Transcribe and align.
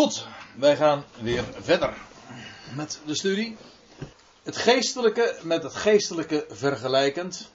Goed, 0.00 0.26
wij 0.56 0.76
gaan 0.76 1.04
weer 1.20 1.44
verder 1.60 1.96
met 2.74 3.00
de 3.06 3.14
studie. 3.14 3.56
Het 4.42 4.56
geestelijke 4.56 5.38
met 5.42 5.62
het 5.62 5.74
geestelijke 5.74 6.46
vergelijkend. 6.48 7.50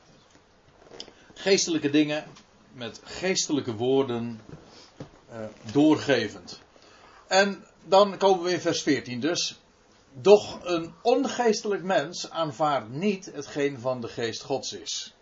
Geestelijke 1.33 1.89
dingen 1.89 2.25
met 2.73 2.99
geestelijke 3.03 3.75
woorden 3.75 4.41
uh, 5.31 5.45
doorgevend. 5.71 6.61
En 7.27 7.65
dan 7.83 8.17
komen 8.17 8.43
we 8.43 8.51
in 8.51 8.61
vers 8.61 8.81
14 8.81 9.19
dus. 9.19 9.59
Doch 10.13 10.59
een 10.63 10.93
ongeestelijk 11.01 11.83
mens 11.83 12.29
aanvaardt 12.29 12.89
niet 12.89 13.25
hetgeen 13.33 13.79
van 13.79 14.01
de 14.01 14.07
geest 14.07 14.41
gods 14.41 14.73
is. 14.73 15.13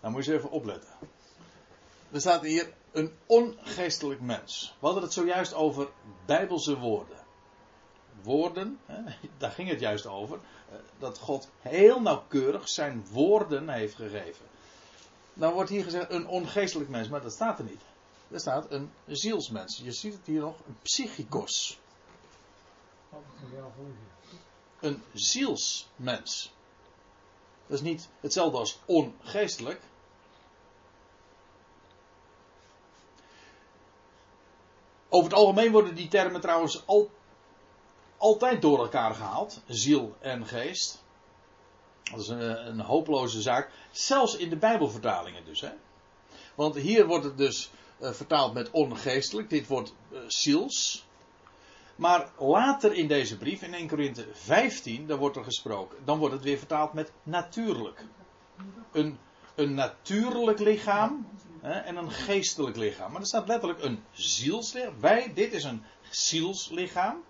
Nou 0.00 0.12
moet 0.12 0.24
je 0.24 0.32
eens 0.32 0.40
even 0.40 0.54
opletten. 0.54 0.90
Er 2.10 2.20
staat 2.20 2.42
hier 2.42 2.76
een 2.92 3.12
ongeestelijk 3.26 4.20
mens. 4.20 4.74
We 4.78 4.86
hadden 4.86 5.02
het 5.02 5.12
zojuist 5.12 5.54
over 5.54 5.88
bijbelse 6.26 6.78
woorden. 6.78 7.16
Woorden, 8.22 8.78
hè, 8.86 9.02
daar 9.38 9.50
ging 9.50 9.68
het 9.68 9.80
juist 9.80 10.06
over. 10.06 10.38
Eh, 10.70 10.76
dat 10.98 11.18
God 11.18 11.48
heel 11.60 12.00
nauwkeurig 12.00 12.68
zijn 12.68 13.06
woorden 13.10 13.68
heeft 13.68 13.94
gegeven. 13.94 14.46
Dan 15.34 15.52
wordt 15.52 15.70
hier 15.70 15.84
gezegd 15.84 16.10
een 16.10 16.26
ongeestelijk 16.26 16.90
mens, 16.90 17.08
maar 17.08 17.22
dat 17.22 17.32
staat 17.32 17.58
er 17.58 17.64
niet. 17.64 17.82
Er 18.30 18.40
staat 18.40 18.70
een 18.70 18.90
zielsmens. 19.06 19.80
Je 19.84 19.92
ziet 19.92 20.12
het 20.12 20.26
hier 20.26 20.40
nog, 20.40 20.56
een 20.66 20.76
psychikos. 20.82 21.80
Een 24.80 25.02
zielsmens. 25.12 26.52
Dat 27.66 27.76
is 27.76 27.84
niet 27.84 28.08
hetzelfde 28.20 28.58
als 28.58 28.78
ongeestelijk. 28.84 29.80
Over 35.08 35.30
het 35.30 35.38
algemeen 35.38 35.72
worden 35.72 35.94
die 35.94 36.08
termen 36.08 36.40
trouwens 36.40 36.86
al, 36.86 37.10
altijd 38.16 38.62
door 38.62 38.78
elkaar 38.78 39.14
gehaald. 39.14 39.62
Ziel 39.66 40.16
en 40.20 40.46
geest. 40.46 41.04
Dat 42.02 42.20
is 42.20 42.28
een, 42.28 42.68
een, 42.68 42.80
hopeloze 42.80 43.40
zaak. 43.42 43.70
Zelfs 43.90 44.36
in 44.36 44.48
de 44.48 44.56
Bijbelvertalingen 44.56 45.44
dus. 45.44 45.60
Hè? 45.60 45.70
Want 46.54 46.74
hier 46.74 47.06
wordt 47.06 47.24
het 47.24 47.38
dus 47.38 47.70
uh, 48.00 48.10
vertaald 48.10 48.54
met 48.54 48.70
ongeestelijk. 48.70 49.50
Dit 49.50 49.66
wordt 49.66 49.94
uh, 50.10 50.18
ziels. 50.26 51.06
Maar 51.96 52.30
later 52.38 52.92
in 52.92 53.08
deze 53.08 53.36
brief, 53.36 53.62
in 53.62 53.74
1 53.74 53.88
Korinthe 53.88 54.26
15, 54.32 55.06
dan 55.06 55.18
wordt 55.18 55.36
er 55.36 55.44
gesproken. 55.44 55.98
Dan 56.04 56.18
wordt 56.18 56.34
het 56.34 56.44
weer 56.44 56.58
vertaald 56.58 56.92
met 56.92 57.12
natuurlijk. 57.22 58.04
Een, 58.92 59.18
een 59.54 59.74
natuurlijk 59.74 60.58
lichaam 60.58 61.26
hè, 61.60 61.72
en 61.72 61.96
een 61.96 62.10
geestelijk 62.10 62.76
lichaam. 62.76 63.12
Maar 63.12 63.20
er 63.20 63.26
staat 63.26 63.48
letterlijk 63.48 63.82
een 63.82 64.04
zielslichaam. 64.12 65.00
Wij, 65.00 65.32
dit 65.34 65.52
is 65.52 65.64
een 65.64 65.84
zielslichaam. 66.10 67.24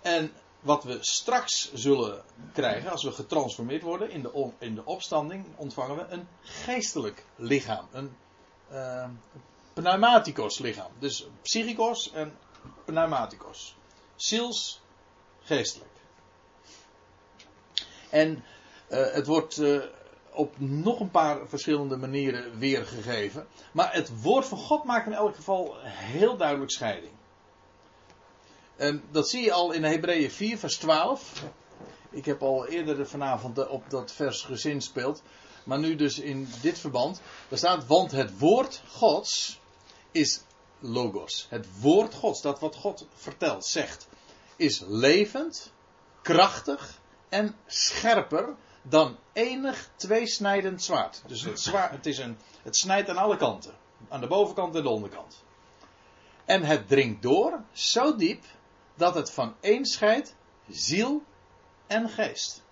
En 0.00 0.32
wat 0.60 0.84
we 0.84 0.98
straks 1.00 1.72
zullen 1.74 2.22
krijgen, 2.52 2.90
als 2.90 3.04
we 3.04 3.12
getransformeerd 3.12 3.82
worden 3.82 4.10
in 4.10 4.22
de, 4.22 4.50
in 4.58 4.74
de 4.74 4.84
opstanding, 4.84 5.46
ontvangen 5.56 5.96
we 5.96 6.06
een 6.08 6.28
geestelijk 6.42 7.24
lichaam. 7.36 7.88
Een 7.92 8.16
uh, 8.72 9.08
pneumaticos 9.72 10.58
lichaam. 10.58 10.92
Dus 10.98 11.26
psychikos 11.42 12.12
en 12.12 12.36
pneumaticos. 12.84 13.76
Ziels, 14.16 14.80
geestelijk. 15.42 15.90
En 18.10 18.44
uh, 18.88 19.12
het 19.12 19.26
wordt 19.26 19.58
uh, 19.58 19.82
op 20.32 20.54
nog 20.58 21.00
een 21.00 21.10
paar 21.10 21.48
verschillende 21.48 21.96
manieren 21.96 22.58
weergegeven. 22.58 23.46
Maar 23.72 23.92
het 23.94 24.22
woord 24.22 24.46
van 24.46 24.58
God 24.58 24.84
maakt 24.84 25.06
in 25.06 25.12
elk 25.12 25.34
geval 25.34 25.74
heel 25.82 26.36
duidelijk 26.36 26.70
scheiding. 26.70 27.12
En 28.76 29.02
dat 29.10 29.28
zie 29.28 29.44
je 29.44 29.52
al 29.52 29.72
in 29.72 29.84
Hebreeën 29.84 30.30
4, 30.30 30.58
vers 30.58 30.76
12. 30.76 31.42
Ik 32.10 32.24
heb 32.24 32.42
al 32.42 32.66
eerder 32.66 33.06
vanavond 33.06 33.68
op 33.68 33.90
dat 33.90 34.12
vers 34.12 34.42
gezinspeeld. 34.42 35.22
Maar 35.64 35.78
nu 35.78 35.96
dus 35.96 36.18
in 36.18 36.48
dit 36.60 36.78
verband. 36.78 37.20
Daar 37.48 37.58
staat, 37.58 37.86
want 37.86 38.10
het 38.10 38.38
woord 38.38 38.82
Gods 38.88 39.60
is 40.10 40.42
logos. 40.78 41.46
Het 41.50 41.66
woord 41.80 42.14
Gods, 42.14 42.42
dat 42.42 42.60
wat 42.60 42.76
God 42.76 43.06
vertelt, 43.14 43.64
zegt, 43.64 44.08
is 44.56 44.82
levend, 44.86 45.72
krachtig 46.22 47.00
en 47.32 47.56
scherper 47.66 48.54
dan 48.82 49.16
enig 49.32 49.90
tweesnijdend 49.96 50.82
zwaard. 50.82 51.22
Dus 51.26 51.42
het, 51.42 51.72
het, 51.72 52.06
is 52.06 52.18
een, 52.18 52.38
het 52.62 52.76
snijdt 52.76 53.08
aan 53.08 53.16
alle 53.16 53.36
kanten. 53.36 53.74
Aan 54.08 54.20
de 54.20 54.26
bovenkant 54.26 54.74
en 54.74 54.82
de 54.82 54.88
onderkant. 54.88 55.44
En 56.44 56.62
het 56.62 56.88
dringt 56.88 57.22
door 57.22 57.62
zo 57.72 58.16
diep 58.16 58.44
dat 58.94 59.14
het 59.14 59.30
van 59.30 59.54
één 59.60 59.84
scheidt 59.84 60.34
ziel 60.68 61.22
en 61.86 62.08
geest. 62.08 62.62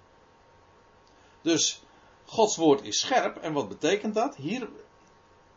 Dus 1.43 1.83
Gods 2.25 2.57
woord 2.57 2.83
is 2.83 3.01
scherp. 3.01 3.37
En 3.37 3.53
wat 3.53 3.69
betekent 3.69 4.15
dat? 4.15 4.37
Hier, 4.37 4.69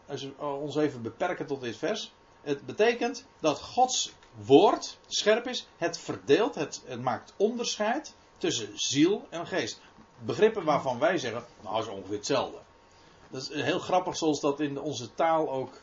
als 0.05 0.23
we 0.23 0.43
ons 0.43 0.75
even 0.75 1.01
beperken 1.01 1.45
tot 1.45 1.61
dit 1.61 1.77
vers. 1.77 2.13
Het 2.41 2.65
betekent 2.65 3.25
dat 3.39 3.61
Gods 3.61 4.13
woord 4.45 4.97
scherp 5.07 5.47
is. 5.47 5.67
Het 5.77 5.97
verdeelt, 5.97 6.55
het, 6.55 6.81
het 6.85 7.01
maakt 7.01 7.33
onderscheid 7.37 8.13
tussen 8.43 8.71
ziel 8.75 9.27
en 9.29 9.47
geest. 9.47 9.81
Begrippen 10.19 10.63
waarvan 10.63 10.99
wij 10.99 11.17
zeggen, 11.17 11.45
nou 11.61 11.81
is 11.81 11.87
ongeveer 11.87 12.17
hetzelfde. 12.17 12.57
Dat 13.29 13.41
is 13.41 13.63
heel 13.63 13.79
grappig 13.79 14.17
zoals 14.17 14.39
dat 14.39 14.59
in 14.59 14.79
onze 14.79 15.13
taal 15.13 15.51
ook 15.51 15.81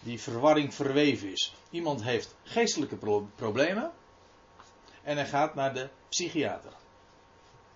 die 0.00 0.20
verwarring 0.20 0.74
verweven 0.74 1.32
is. 1.32 1.54
Iemand 1.70 2.02
heeft 2.02 2.34
geestelijke 2.42 2.96
pro 2.96 3.28
problemen 3.34 3.92
en 5.02 5.16
hij 5.16 5.26
gaat 5.26 5.54
naar 5.54 5.74
de 5.74 5.88
psychiater. 6.08 6.72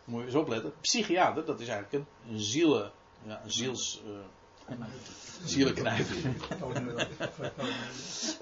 Moet 0.04 0.20
je 0.20 0.26
eens 0.26 0.34
opletten. 0.34 0.72
Psychiater, 0.80 1.44
dat 1.44 1.60
is 1.60 1.68
eigenlijk 1.68 2.04
een 2.28 2.40
zielen, 2.40 2.92
ja, 3.22 3.40
een 3.44 3.52
ziels, 3.52 4.02
uh, 4.06 4.18
zielenknijper. 5.44 6.16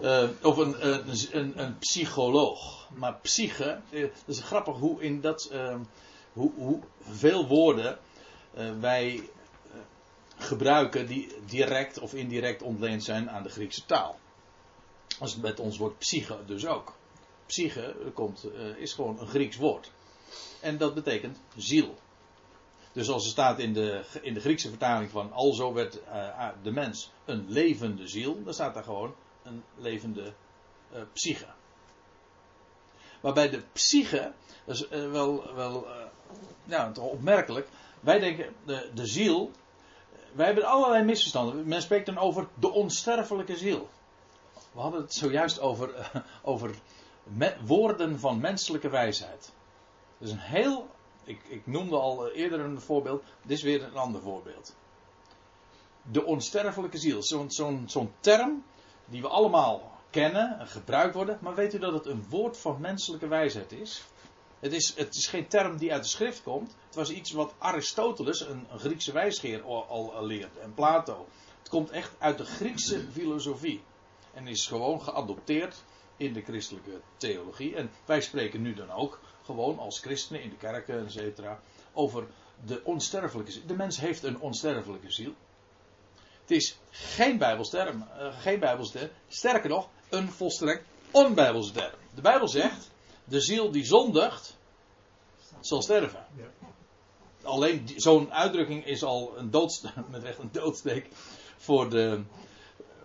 uh, 0.02 0.28
of 0.42 0.56
een, 0.56 0.86
een, 1.36 1.62
een, 1.62 1.78
psycholoog. 1.78 2.88
Maar 2.94 3.14
psyche, 3.14 3.80
uh, 3.90 4.08
is 4.26 4.40
grappig 4.40 4.76
hoe 4.76 5.02
in 5.02 5.20
dat, 5.20 5.52
hoe, 6.32 6.52
hoe 6.54 6.80
veel 7.00 7.46
woorden 7.46 7.98
wij 8.80 9.28
gebruiken 10.36 11.06
die 11.06 11.32
direct 11.46 11.98
of 11.98 12.14
indirect 12.14 12.62
ontleend 12.62 13.04
zijn 13.04 13.30
aan 13.30 13.42
de 13.42 13.48
Griekse 13.48 13.86
taal. 13.86 14.18
Als 15.18 15.32
het 15.32 15.42
met 15.42 15.60
ons 15.60 15.78
woord 15.78 15.98
psyche 15.98 16.38
dus 16.46 16.66
ook. 16.66 16.96
Psyche 17.46 17.96
komt, 18.14 18.46
is 18.76 18.92
gewoon 18.92 19.20
een 19.20 19.26
Grieks 19.26 19.56
woord. 19.56 19.90
En 20.60 20.78
dat 20.78 20.94
betekent 20.94 21.38
ziel. 21.56 21.98
Dus 22.98 23.08
als 23.08 23.24
er 23.24 23.30
staat 23.30 23.58
in 23.58 23.72
de, 23.72 24.04
in 24.22 24.34
de 24.34 24.40
Griekse 24.40 24.68
vertaling 24.68 25.10
van 25.10 25.32
alzo 25.32 25.72
werd 25.72 26.00
uh, 26.08 26.48
de 26.62 26.70
mens 26.70 27.10
een 27.24 27.44
levende 27.48 28.08
ziel, 28.08 28.42
dan 28.44 28.54
staat 28.54 28.74
daar 28.74 28.82
gewoon 28.82 29.14
een 29.42 29.64
levende 29.76 30.32
uh, 30.92 31.00
psyche. 31.12 31.46
Waarbij 33.20 33.50
de 33.50 33.62
psyche, 33.72 34.32
dat 34.64 34.74
is 34.74 34.90
uh, 34.90 35.10
wel, 35.10 35.54
wel 35.54 35.86
ja, 36.64 36.92
toch 36.92 37.04
opmerkelijk, 37.04 37.68
wij 38.00 38.18
denken 38.18 38.54
de, 38.64 38.90
de 38.94 39.06
ziel, 39.06 39.50
wij 40.32 40.46
hebben 40.46 40.64
allerlei 40.64 41.04
misverstanden. 41.04 41.68
Men 41.68 41.82
spreekt 41.82 42.06
dan 42.06 42.18
over 42.18 42.48
de 42.54 42.70
onsterfelijke 42.70 43.56
ziel. 43.56 43.88
We 44.72 44.80
hadden 44.80 45.00
het 45.00 45.14
zojuist 45.14 45.60
over, 45.60 46.10
over 46.42 46.74
woorden 47.64 48.18
van 48.18 48.40
menselijke 48.40 48.88
wijsheid. 48.88 49.52
Dat 50.18 50.28
is 50.28 50.34
een 50.34 50.40
heel. 50.40 50.96
Ik, 51.28 51.40
ik 51.48 51.66
noemde 51.66 51.96
al 51.96 52.30
eerder 52.30 52.60
een 52.60 52.80
voorbeeld. 52.80 53.22
Dit 53.42 53.56
is 53.56 53.62
weer 53.62 53.82
een 53.82 53.96
ander 53.96 54.20
voorbeeld. 54.20 54.76
De 56.02 56.24
onsterfelijke 56.24 56.98
ziel. 56.98 57.22
Zo'n 57.86 58.12
term 58.20 58.64
die 59.04 59.20
we 59.20 59.28
allemaal 59.28 59.92
kennen 60.10 60.58
en 60.58 60.66
gebruikt 60.66 61.14
worden. 61.14 61.38
Maar 61.40 61.54
weet 61.54 61.74
u 61.74 61.78
dat 61.78 61.92
het 61.92 62.06
een 62.06 62.26
woord 62.28 62.58
van 62.58 62.80
menselijke 62.80 63.28
wijsheid 63.28 63.72
is? 63.72 64.04
Het 64.60 64.72
is, 64.72 64.94
het 64.96 65.14
is 65.14 65.26
geen 65.26 65.48
term 65.48 65.76
die 65.76 65.92
uit 65.92 66.02
de 66.02 66.08
schrift 66.08 66.42
komt. 66.42 66.74
Het 66.86 66.94
was 66.94 67.10
iets 67.10 67.32
wat 67.32 67.54
Aristoteles, 67.58 68.40
een, 68.40 68.66
Griekse 68.76 69.12
wijsgeer, 69.12 69.62
al, 69.62 69.86
al 69.88 70.26
leerde. 70.26 70.60
En 70.60 70.74
Plato. 70.74 71.26
Het 71.58 71.68
komt 71.68 71.90
echt 71.90 72.14
uit 72.18 72.38
de 72.38 72.44
Griekse 72.44 73.04
filosofie. 73.12 73.82
En 74.34 74.46
is 74.46 74.66
gewoon 74.66 75.02
geadopteerd 75.02 75.84
in 76.16 76.32
de 76.32 76.42
christelijke 76.42 77.00
theologie. 77.16 77.76
En 77.76 77.90
wij 78.04 78.20
spreken 78.20 78.62
nu 78.62 78.74
dan 78.74 78.90
ook 78.90 79.20
gewoon 79.48 79.78
als 79.78 80.00
christenen 80.00 80.42
in 80.42 80.50
de 80.50 80.56
kerken, 80.56 81.04
et 81.06 81.12
cetera, 81.12 81.60
over 81.92 82.26
de 82.64 82.80
onsterfelijke 82.84 83.52
ziel. 83.52 83.66
De 83.66 83.76
mens 83.76 84.00
heeft 84.00 84.22
een 84.22 84.40
onsterfelijke 84.40 85.12
ziel. 85.12 85.32
Het 86.40 86.50
is 86.50 86.78
geen 86.90 87.38
bijbelsterm, 87.38 88.06
uh, 88.18 88.40
geen 88.40 88.60
bijbelsterm, 88.60 89.10
sterker 89.28 89.68
nog, 89.68 89.88
een 90.08 90.28
volstrekt 90.28 90.84
onbijbelse 91.10 91.72
term. 91.72 91.94
De 92.14 92.20
Bijbel 92.20 92.48
zegt, 92.48 92.90
de 93.24 93.40
ziel 93.40 93.70
die 93.70 93.84
zondigt, 93.84 94.56
zal 95.60 95.82
sterven. 95.82 96.26
Alleen 97.42 97.88
zo'n 97.96 98.32
uitdrukking 98.32 98.86
is 98.86 99.02
al 99.02 99.38
een 99.38 99.50
doodsteek, 99.50 99.92
met 100.10 100.22
recht 100.22 100.38
een 100.38 100.52
doodsteek 100.52 101.08
voor 101.56 101.90
de, 101.90 102.22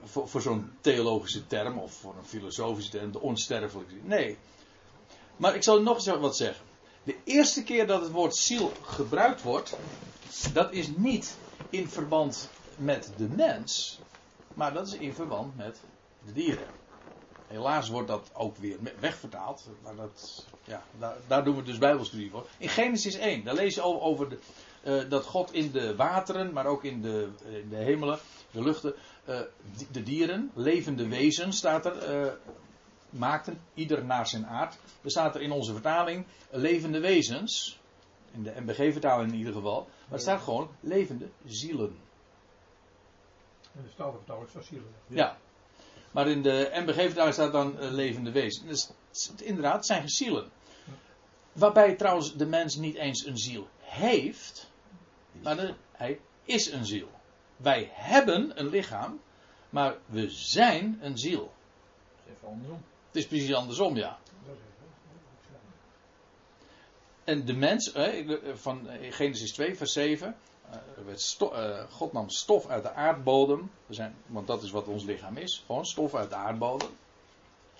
voor, 0.04 0.28
voor 0.28 0.42
zo'n 0.42 0.72
theologische 0.81 1.48
term 1.48 1.78
of 1.78 1.94
voor 1.94 2.16
een 2.18 2.25
filosofische 2.25 2.92
term, 2.92 3.12
de 3.12 3.19
onsterfelijke. 3.19 3.96
Nee. 4.01 4.38
Maar 5.38 5.56
ik 5.56 5.64
zal 5.64 5.82
nog 5.82 5.96
eens 5.96 6.06
wat 6.06 6.38
zeggen. 6.38 6.66
De 7.04 7.16
eerste 7.24 7.64
keer 7.64 7.88
dat 7.88 8.02
het 8.02 8.12
woord 8.12 8.36
ziel 8.36 8.72
gebruikt 8.82 9.42
wordt, 9.42 9.78
dat 10.54 10.72
is 10.72 10.88
niet 10.96 11.38
in 11.70 11.90
verband 11.90 12.50
met 12.76 13.12
de 13.18 13.28
mens, 13.28 14.00
maar 14.54 14.74
dat 14.74 14.88
is 14.88 14.94
in 14.94 15.14
verband 15.14 15.58
met 15.58 15.80
de 16.26 16.34
dieren. 16.34 16.68
Helaas 17.48 17.90
wordt 17.90 18.08
dat 18.08 18.30
ook 18.34 18.58
weer 18.58 18.78
wegvertaald. 19.00 19.68
Maar 19.84 19.96
dat, 19.96 20.46
ja, 20.64 20.84
daar, 21.28 21.44
doen 21.44 21.56
we 21.56 21.64
dus 21.64 21.78
Bijbelstudie 21.78 22.30
voor. 22.30 22.48
In 22.58 22.70
Genesis 22.70 23.16
1, 23.16 23.44
daar 23.44 23.54
lees 23.54 23.76
je 23.76 23.82
over, 23.82 24.02
over 24.02 24.30
de, 24.30 24.38
uh, 24.84 25.10
dat 25.10 25.26
God 25.26 25.54
in 25.54 25.72
de 25.72 25.96
wateren, 25.96 26.54
maar 26.54 26.66
ook 26.66 26.84
in 26.84 27.02
de, 27.02 27.28
in 27.46 27.70
de 27.70 27.76
hemelen, 27.76 28.20
de 28.52 28.64
luchten, 28.64 28.94
uh, 29.30 29.40
de 29.92 30.04
dieren, 30.04 30.52
levende 30.54 31.08
wezens 31.08 31.58
staat 31.58 31.86
er, 31.86 32.38
maakten, 33.13 33.62
ieder 33.74 34.06
naar 34.06 34.27
zijn 34.27 34.48
aard. 34.48 34.77
Er 35.04 35.12
staat 35.12 35.36
er 35.36 35.42
in 35.42 35.51
onze 35.51 35.74
vertaling 35.74 36.25
levende 36.50 37.00
wezens, 37.00 37.80
in 38.31 38.44
de 38.44 38.54
MBG-vertaling 38.60 39.31
in 39.31 39.38
ieder 39.38 39.54
geval, 39.54 39.81
maar 39.81 40.18
er 40.18 40.19
staat 40.19 40.42
gewoon 40.42 40.69
levende 40.80 41.30
zielen. 41.45 41.98
In 43.75 43.83
de 43.83 43.89
Statenvertaling 43.89 44.50
staat 44.50 44.65
zielen. 44.65 44.88
Ja. 45.07 45.38
Maar 46.12 46.27
in 46.27 46.42
de 46.42 46.69
MBG-vertaling 46.74 47.33
staat 47.33 47.51
dan 47.51 47.75
uh, 47.80 47.92
levende 47.92 48.31
wezen. 48.31 48.68
Dus 48.68 48.92
inderdaad, 49.42 49.75
het 49.75 49.86
zijn 49.86 50.10
zielen. 50.10 50.51
Waarbij 51.54 51.95
trouwens 51.95 52.36
de 52.36 52.45
mens 52.45 52.75
niet 52.75 52.95
eens 52.95 53.25
een 53.25 53.38
ziel 53.38 53.68
heeft, 53.80 54.71
maar 55.42 55.56
de, 55.56 55.74
hij 55.92 56.19
is 56.44 56.71
een 56.71 56.86
ziel. 56.86 57.10
Wij 57.57 57.89
hebben 57.94 58.60
een 58.60 58.69
lichaam, 58.69 59.19
maar 59.69 59.98
we 60.06 60.30
zijn 60.30 61.00
een 61.01 61.18
ziel. 61.18 61.54
Even 62.27 62.48
andersom. 62.48 62.83
Het 63.13 63.21
is 63.21 63.27
precies 63.27 63.54
andersom, 63.54 63.95
ja. 63.95 64.18
En 67.24 67.45
de 67.45 67.54
mens, 67.54 67.92
van 68.54 68.88
Genesis 69.10 69.51
2, 69.51 69.75
vers 69.75 69.94
7. 69.94 70.36
Uh, 71.39 71.83
God 71.89 72.13
nam 72.13 72.30
stof 72.30 72.68
uit 72.68 72.83
de 72.83 72.92
aardbodem. 72.92 73.71
We 73.86 73.94
zijn, 73.94 74.15
want 74.25 74.48
dat 74.48 74.63
is 74.63 74.71
wat 74.71 74.88
ons 74.88 75.04
lichaam 75.04 75.38
is. 75.38 75.63
Gewoon 75.65 75.86
stof 75.86 76.15
uit 76.15 76.30
de 76.30 76.36
aardbodem. 76.36 76.89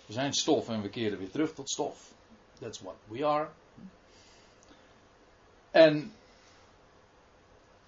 We 0.06 0.13
zijn 0.13 0.33
stof 0.33 0.69
en 0.69 0.81
we 0.81 0.89
keren 0.89 1.18
weer 1.18 1.31
terug 1.31 1.53
tot 1.53 1.69
stof. 1.69 2.13
That's 2.59 2.80
what 2.80 2.95
we 3.07 3.25
are. 3.25 3.50
En 5.71 6.13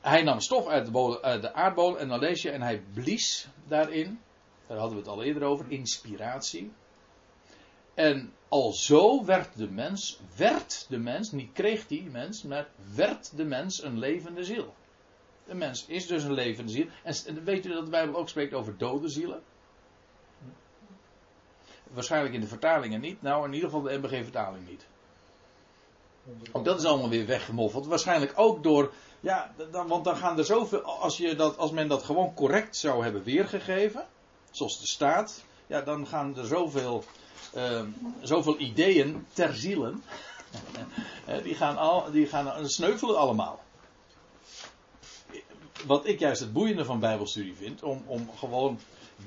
hij 0.01 0.23
nam 0.23 0.39
stof 0.39 0.67
uit 0.67 0.85
de, 0.85 0.91
bodem, 0.91 1.23
uit 1.23 1.41
de 1.41 1.53
aardbodem 1.53 1.99
en 1.99 2.07
dan 2.07 2.19
lees 2.19 2.41
je 2.41 2.51
en 2.51 2.61
hij 2.61 2.83
blies 2.93 3.47
daarin. 3.67 4.21
Daar 4.67 4.77
hadden 4.77 4.97
we 4.97 5.03
het 5.03 5.11
al 5.11 5.23
eerder 5.23 5.43
over. 5.43 5.65
Inspiratie. 5.69 6.71
En 7.95 8.33
alzo 8.47 9.25
werd 9.25 9.57
de 9.57 9.69
mens, 9.69 10.19
werd 10.35 10.85
de 10.89 10.97
mens, 10.97 11.31
niet 11.31 11.51
kreeg 11.53 11.87
die 11.87 12.09
mens, 12.09 12.43
maar 12.43 12.67
werd 12.95 13.37
de 13.37 13.45
mens 13.45 13.83
een 13.83 13.99
levende 13.99 14.43
ziel. 14.43 14.73
De 15.45 15.55
mens 15.55 15.85
is 15.85 16.07
dus 16.07 16.23
een 16.23 16.33
levende 16.33 16.71
ziel. 16.71 16.87
En 17.03 17.43
weet 17.43 17.65
u 17.65 17.73
dat 17.73 17.85
de 17.85 17.91
Bijbel 17.91 18.15
ook 18.15 18.29
spreekt 18.29 18.53
over 18.53 18.77
dode 18.77 19.09
zielen? 19.09 19.43
Waarschijnlijk 21.91 22.33
in 22.33 22.41
de 22.41 22.47
vertalingen 22.47 23.01
niet. 23.01 23.21
Nou, 23.21 23.45
in 23.45 23.53
ieder 23.53 23.69
geval 23.69 23.83
de 23.83 23.97
MBG-vertaling 23.97 24.67
niet. 24.67 24.85
Ook 26.51 26.65
dat 26.65 26.79
is 26.79 26.85
allemaal 26.85 27.09
weer 27.09 27.25
weggemoffeld. 27.25 27.85
Waarschijnlijk 27.85 28.33
ook 28.35 28.63
door. 28.63 28.93
Ja, 29.19 29.53
dan, 29.71 29.87
want 29.87 30.03
dan 30.03 30.15
gaan 30.15 30.37
er 30.37 30.45
zoveel. 30.45 30.81
Als, 30.81 31.17
je 31.17 31.35
dat, 31.35 31.57
als 31.57 31.71
men 31.71 31.87
dat 31.87 32.03
gewoon 32.03 32.33
correct 32.33 32.77
zou 32.77 33.03
hebben 33.03 33.23
weergegeven. 33.23 34.07
Zoals 34.51 34.79
de 34.79 34.87
staat. 34.87 35.43
Ja, 35.67 35.81
dan 35.81 36.07
gaan 36.07 36.37
er 36.37 36.45
zoveel. 36.45 37.03
Uh, 37.55 37.81
zoveel 38.21 38.59
ideeën 38.59 39.25
ter 39.33 39.55
zielen. 39.55 40.03
die 41.43 41.55
gaan, 41.55 41.77
al, 41.77 42.11
die 42.11 42.27
gaan 42.27 42.69
sneuvelen 42.69 43.17
allemaal 43.17 43.63
wat 45.85 46.07
ik 46.07 46.19
juist 46.19 46.41
het 46.41 46.53
boeiende 46.53 46.85
van 46.85 46.99
Bijbelstudie 46.99 47.55
vind, 47.55 47.83
om, 47.83 48.03
om 48.05 48.29
gewoon 48.37 48.79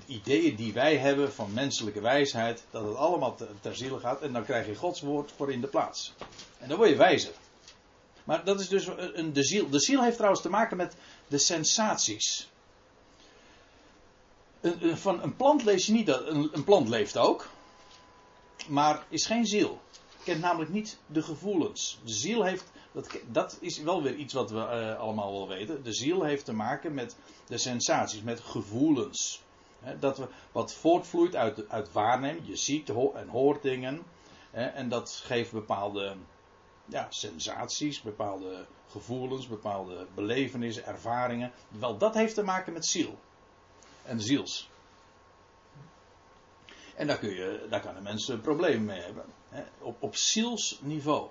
ideeën 0.07 0.57
die 0.57 0.73
wij 0.73 0.97
hebben 0.97 1.33
van 1.33 1.53
menselijke 1.53 2.01
wijsheid, 2.01 2.65
dat 2.71 2.85
het 2.85 2.97
allemaal 2.97 3.35
ter, 3.35 3.49
ter 3.61 3.77
ziele 3.77 3.99
gaat 3.99 4.21
en 4.23 4.33
dan 4.33 4.45
krijg 4.45 4.67
je 4.67 4.75
Gods 4.75 5.01
woord 5.01 5.33
voor 5.37 5.53
in 5.53 5.61
de 5.61 5.67
plaats. 5.67 6.15
En 6.59 6.69
dan 6.69 6.77
word 6.77 6.91
je 6.91 6.97
wijzer. 6.97 7.33
Maar 8.25 8.45
dat 8.45 8.61
is 8.61 8.69
dus 8.69 8.87
een, 8.97 9.33
de 9.33 9.45
ziel. 9.45 9.71
De 9.71 9.81
ziel 9.81 10.03
heeft 10.03 10.17
trouwens 10.17 10.43
te 10.43 10.51
maken 10.51 10.77
met 10.77 10.95
de 11.27 11.39
sensaties. 11.39 12.49
Een, 14.61 14.97
van 14.97 15.23
een 15.23 15.37
plant 15.37 15.65
lees 15.65 15.87
je 15.87 15.93
niet 15.93 16.07
dat. 16.07 16.27
Een, 16.27 16.49
een 16.53 16.65
plant 16.65 16.89
leeft 16.89 17.19
ook. 17.19 17.47
Maar 18.69 19.07
is 19.09 19.27
geen 19.27 19.47
ziel. 19.47 19.81
Kent 20.25 20.41
namelijk 20.41 20.71
niet 20.71 20.99
de 21.07 21.23
gevoelens. 21.23 21.99
De 22.05 22.13
ziel 22.13 22.45
heeft 22.45 22.73
dat, 22.93 23.19
dat 23.31 23.59
is 23.61 23.79
wel 23.79 24.03
weer 24.03 24.15
iets 24.15 24.35
wat 24.35 24.51
we 24.51 24.59
uh, 24.59 24.99
allemaal 24.99 25.33
wel 25.33 25.49
weten. 25.49 25.83
De 25.83 25.95
ziel 25.95 26.23
heeft 26.23 26.45
te 26.45 26.53
maken 26.53 26.95
met 26.95 27.17
de 27.47 27.59
sensaties, 27.59 28.23
met 28.23 28.41
gevoelens. 28.41 29.43
dat 30.01 30.21
wat 30.53 30.75
voortvloeit 30.75 31.37
uit, 31.37 31.69
uit 31.69 31.93
waarnemen. 31.93 32.47
Je 32.47 32.57
ziet 32.57 32.89
en 32.89 33.29
hoort 33.29 33.63
dingen. 33.63 34.03
en 34.51 34.89
dat 34.89 35.23
geeft 35.25 35.53
bepaalde 35.53 36.17
ja, 36.85 37.07
sensaties, 37.09 38.03
bepaalde 38.03 38.67
gevoelens, 38.91 39.47
bepaalde 39.47 40.07
belevenissen, 40.15 40.87
ervaringen. 40.87 41.53
Wel, 41.69 41.99
dat 41.99 42.15
heeft 42.15 42.35
te 42.35 42.43
maken 42.43 42.73
met 42.73 42.87
ziel. 42.87 43.19
En 44.09 44.21
ziels. 44.21 44.69
En 46.97 47.07
daar, 47.07 47.19
kun 47.19 47.35
je, 47.35 47.67
daar 47.71 47.81
kan 47.81 48.03
mens 48.03 48.29
een 48.29 48.41
probleem 48.41 48.85
mee 48.85 49.01
hebben. 49.01 49.25
op, 49.79 50.03
op 50.03 50.17
zielsniveau. 50.17 51.29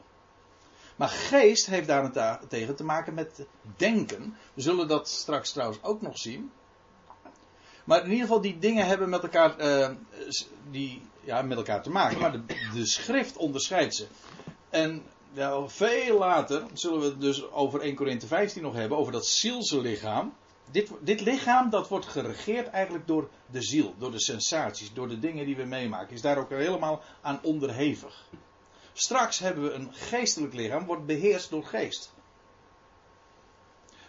Maar 0.96 1.10
geest 1.10 1.66
heeft 1.66 1.88
daarentegen 1.88 2.76
te 2.76 2.84
maken 2.84 3.14
met 3.14 3.46
denken. 3.78 4.38
We 4.54 4.62
zullen 4.62 4.88
dat 4.88 5.10
straks 5.10 5.52
trouwens 5.52 5.84
ook 5.84 6.02
nog 6.02 6.18
zien. 6.18 6.52
Maar 7.84 8.04
in 8.04 8.10
ieder 8.12 8.26
geval, 8.26 8.42
die 8.42 8.60
dingen 8.60 8.86
hebben 8.86 9.10
met 9.10 9.24
elkaar, 9.24 9.60
uh, 9.60 9.90
die, 10.72 11.02
ja, 11.24 11.42
met 11.42 11.58
elkaar 11.58 11.84
te 11.84 11.90
maken. 11.90 12.20
Maar 12.20 12.32
de, 12.74 12.86
schrift 12.86 13.38
onderscheidt 13.38 13.96
ze. 13.96 14.08
En 14.70 15.04
veel 15.68 16.18
later 16.18 16.64
zullen 16.74 17.00
we 17.00 17.06
het 17.06 17.22
dus 17.22 17.52
over 17.52 17.82
1 17.82 17.96
Korinthe 17.96 18.28
15 18.28 18.62
nog 18.62 18.74
hebben, 18.74 18.98
over 18.98 19.12
dat 19.12 19.26
zielse 19.26 19.82
lichaam. 19.82 20.34
Dit, 20.72 20.92
dit 21.00 21.22
lichaam 21.22 21.70
dat 21.70 21.88
wordt 21.88 22.06
geregeerd 22.06 22.68
eigenlijk 22.68 23.08
door 23.08 23.30
de 23.52 23.62
ziel, 23.62 23.96
door 23.98 24.12
de 24.12 24.20
sensaties, 24.20 24.94
door 24.94 25.08
de 25.08 25.20
dingen 25.20 25.46
die 25.46 25.56
we 25.56 25.64
meemaken. 25.64 26.14
Is 26.14 26.22
daar 26.22 26.38
ook 26.38 26.50
helemaal 26.50 27.02
aan 27.22 27.40
onderhevig. 27.44 28.30
Straks 28.94 29.40
hebben 29.40 29.64
we 29.64 29.72
een 29.72 29.94
geestelijk 29.94 30.54
lichaam, 30.54 30.86
wordt 30.86 31.06
beheerst 31.06 31.50
door 31.50 31.66
geest. 31.66 32.14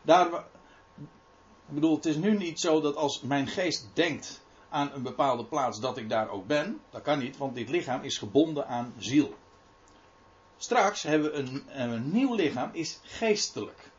Daar, 0.02 0.26
ik 1.68 1.75
bedoel, 1.75 1.97
het 1.97 2.06
is 2.06 2.16
nu 2.16 2.37
niet 2.37 2.61
zo 2.61 2.80
dat 2.80 2.97
als 2.97 3.21
mijn 3.21 3.47
geest 3.47 3.88
denkt 3.94 4.40
aan 4.68 4.92
een 4.92 5.02
bepaalde 5.02 5.44
plaats 5.44 5.80
dat 5.80 5.97
ik 5.97 6.09
daar 6.09 6.28
ook 6.28 6.47
ben. 6.47 6.80
Dat 6.90 7.02
kan 7.02 7.18
niet, 7.18 7.37
want 7.37 7.54
dit 7.54 7.68
lichaam 7.68 8.02
is 8.02 8.18
gebonden 8.18 8.66
aan 8.66 8.94
ziel. 8.99 9.35
Straks 10.56 11.02
hebben 11.02 11.30
we 11.30 11.37
een, 11.37 11.64
een 11.92 12.12
nieuw 12.12 12.35
lichaam, 12.35 12.71
is 12.73 13.00
geestelijk. 13.02 13.90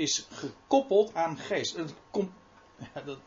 Is 0.00 0.26
gekoppeld 0.30 1.14
aan 1.14 1.38
geest. 1.38 1.76
Het 1.76 1.94
komt, 2.10 2.30
ja, 2.94 3.00
dat, 3.00 3.18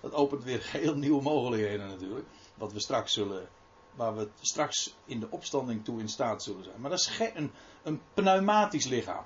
dat 0.00 0.12
opent 0.12 0.44
weer 0.44 0.68
heel 0.70 0.94
nieuwe 0.94 1.22
mogelijkheden 1.22 1.88
natuurlijk. 1.88 2.26
Wat 2.54 2.72
we 2.72 2.80
straks 2.80 3.12
zullen 3.12 3.48
waar 3.94 4.16
we 4.16 4.28
straks 4.40 4.94
in 5.04 5.20
de 5.20 5.30
opstanding 5.30 5.84
toe 5.84 6.00
in 6.00 6.08
staat 6.08 6.42
zullen 6.42 6.64
zijn. 6.64 6.80
Maar 6.80 6.90
dat 6.90 6.98
is 6.98 7.20
een, 7.34 7.52
een 7.82 8.00
pneumatisch 8.14 8.86
lichaam. 8.86 9.24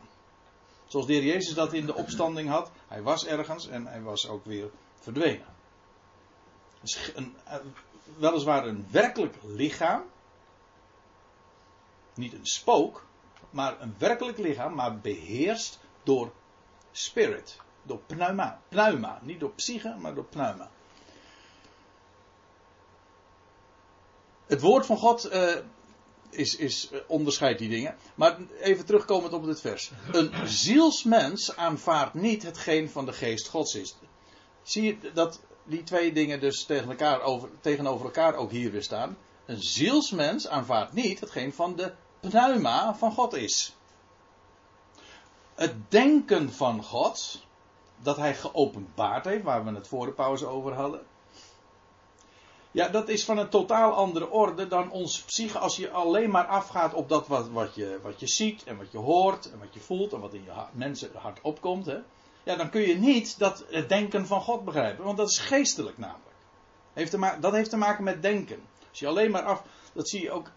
Zoals 0.86 1.06
de 1.06 1.12
heer 1.12 1.24
Jezus 1.24 1.54
dat 1.54 1.72
in 1.72 1.86
de 1.86 1.94
opstanding 1.94 2.48
had. 2.48 2.70
Hij 2.88 3.02
was 3.02 3.26
ergens 3.26 3.68
en 3.68 3.86
hij 3.86 4.02
was 4.02 4.28
ook 4.28 4.44
weer 4.44 4.70
verdwenen. 4.98 5.46
Een, 7.14 7.36
weliswaar 8.16 8.66
een 8.66 8.86
werkelijk 8.90 9.36
lichaam. 9.42 10.02
Niet 12.14 12.32
een 12.32 12.46
spook, 12.46 13.06
maar 13.50 13.80
een 13.80 13.94
werkelijk 13.98 14.38
lichaam, 14.38 14.74
maar 14.74 14.98
beheerst 14.98 15.78
door 16.02 16.32
spirit. 16.96 17.56
Door 17.82 18.00
pneuma. 18.06 18.60
Pneuma. 18.68 19.18
Niet 19.22 19.40
door 19.40 19.52
psyche, 19.52 19.94
maar 19.98 20.14
door 20.14 20.24
pneuma. 20.24 20.70
Het 24.46 24.60
woord 24.60 24.86
van 24.86 24.96
God 24.96 25.32
uh, 25.32 25.54
is, 26.30 26.56
is, 26.56 26.88
uh, 26.92 27.00
onderscheidt 27.06 27.58
die 27.58 27.68
dingen. 27.68 27.96
Maar 28.14 28.36
even 28.60 28.84
terugkomend 28.86 29.32
op 29.32 29.44
dit 29.44 29.60
vers. 29.60 29.90
Een 30.12 30.48
zielsmens 30.48 31.56
aanvaardt 31.56 32.14
niet 32.14 32.42
hetgeen 32.42 32.90
van 32.90 33.06
de 33.06 33.12
geest 33.12 33.48
Gods 33.48 33.74
is. 33.74 33.94
Zie 34.62 34.82
je 34.82 35.12
dat 35.12 35.40
die 35.64 35.82
twee 35.82 36.12
dingen 36.12 36.40
dus 36.40 36.64
tegen 36.64 36.88
elkaar 36.88 37.20
over, 37.20 37.48
tegenover 37.60 38.04
elkaar 38.04 38.34
ook 38.34 38.50
hier 38.50 38.70
weer 38.70 38.82
staan? 38.82 39.16
Een 39.46 39.62
zielsmens 39.62 40.48
aanvaardt 40.48 40.92
niet 40.92 41.20
hetgeen 41.20 41.52
van 41.52 41.76
de 41.76 41.92
pneuma 42.20 42.94
van 42.94 43.12
God 43.12 43.34
is. 43.34 43.74
Het 45.54 45.90
denken 45.90 46.52
van 46.52 46.82
God, 46.82 47.42
dat 47.96 48.16
hij 48.16 48.34
geopenbaard 48.34 49.24
heeft, 49.24 49.44
waar 49.44 49.64
we 49.64 49.74
het 49.74 49.88
voor 49.88 50.06
de 50.06 50.12
pauze 50.12 50.46
over 50.46 50.72
hadden 50.72 51.00
Ja, 52.70 52.88
dat 52.88 53.08
is 53.08 53.24
van 53.24 53.38
een 53.38 53.48
totaal 53.48 53.92
andere 53.92 54.30
orde 54.30 54.66
dan 54.66 54.90
ons 54.90 55.22
psyche. 55.22 55.58
Als 55.58 55.76
je 55.76 55.90
alleen 55.90 56.30
maar 56.30 56.46
afgaat 56.46 56.94
op 56.94 57.08
dat 57.08 57.26
wat, 57.26 57.48
wat, 57.48 57.74
je, 57.74 57.98
wat 58.02 58.20
je 58.20 58.26
ziet 58.26 58.64
en 58.64 58.76
wat 58.76 58.92
je 58.92 58.98
hoort 58.98 59.52
en 59.52 59.58
wat 59.58 59.74
je 59.74 59.80
voelt 59.80 60.12
en 60.12 60.20
wat 60.20 60.34
in 60.34 60.44
je 60.44 60.50
hart, 60.50 60.74
mensen 60.74 61.10
hart 61.14 61.40
opkomt. 61.42 61.86
Hè? 61.86 61.98
Ja, 62.42 62.56
dan 62.56 62.70
kun 62.70 62.80
je 62.80 62.96
niet 62.96 63.38
dat 63.38 63.64
het 63.68 63.88
denken 63.88 64.26
van 64.26 64.40
God 64.40 64.64
begrijpen. 64.64 65.04
Want 65.04 65.16
dat 65.16 65.30
is 65.30 65.38
geestelijk 65.38 65.98
namelijk. 65.98 66.36
Heeft 66.92 67.10
te 67.10 67.36
dat 67.40 67.52
heeft 67.52 67.70
te 67.70 67.76
maken 67.76 68.04
met 68.04 68.22
denken. 68.22 68.62
Als 68.90 68.98
je 68.98 69.06
alleen 69.06 69.30
maar 69.30 69.42
af. 69.42 69.62
Dat 69.92 70.08
zie 70.08 70.22
je 70.22 70.30
ook. 70.30 70.50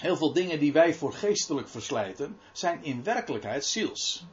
Heel 0.00 0.16
veel 0.16 0.32
dingen 0.32 0.58
die 0.58 0.72
wij 0.72 0.94
voor 0.94 1.12
geestelijk 1.12 1.68
verslijten. 1.68 2.38
zijn 2.52 2.84
in 2.84 3.02
werkelijkheid 3.04 3.64
ziels. 3.64 4.24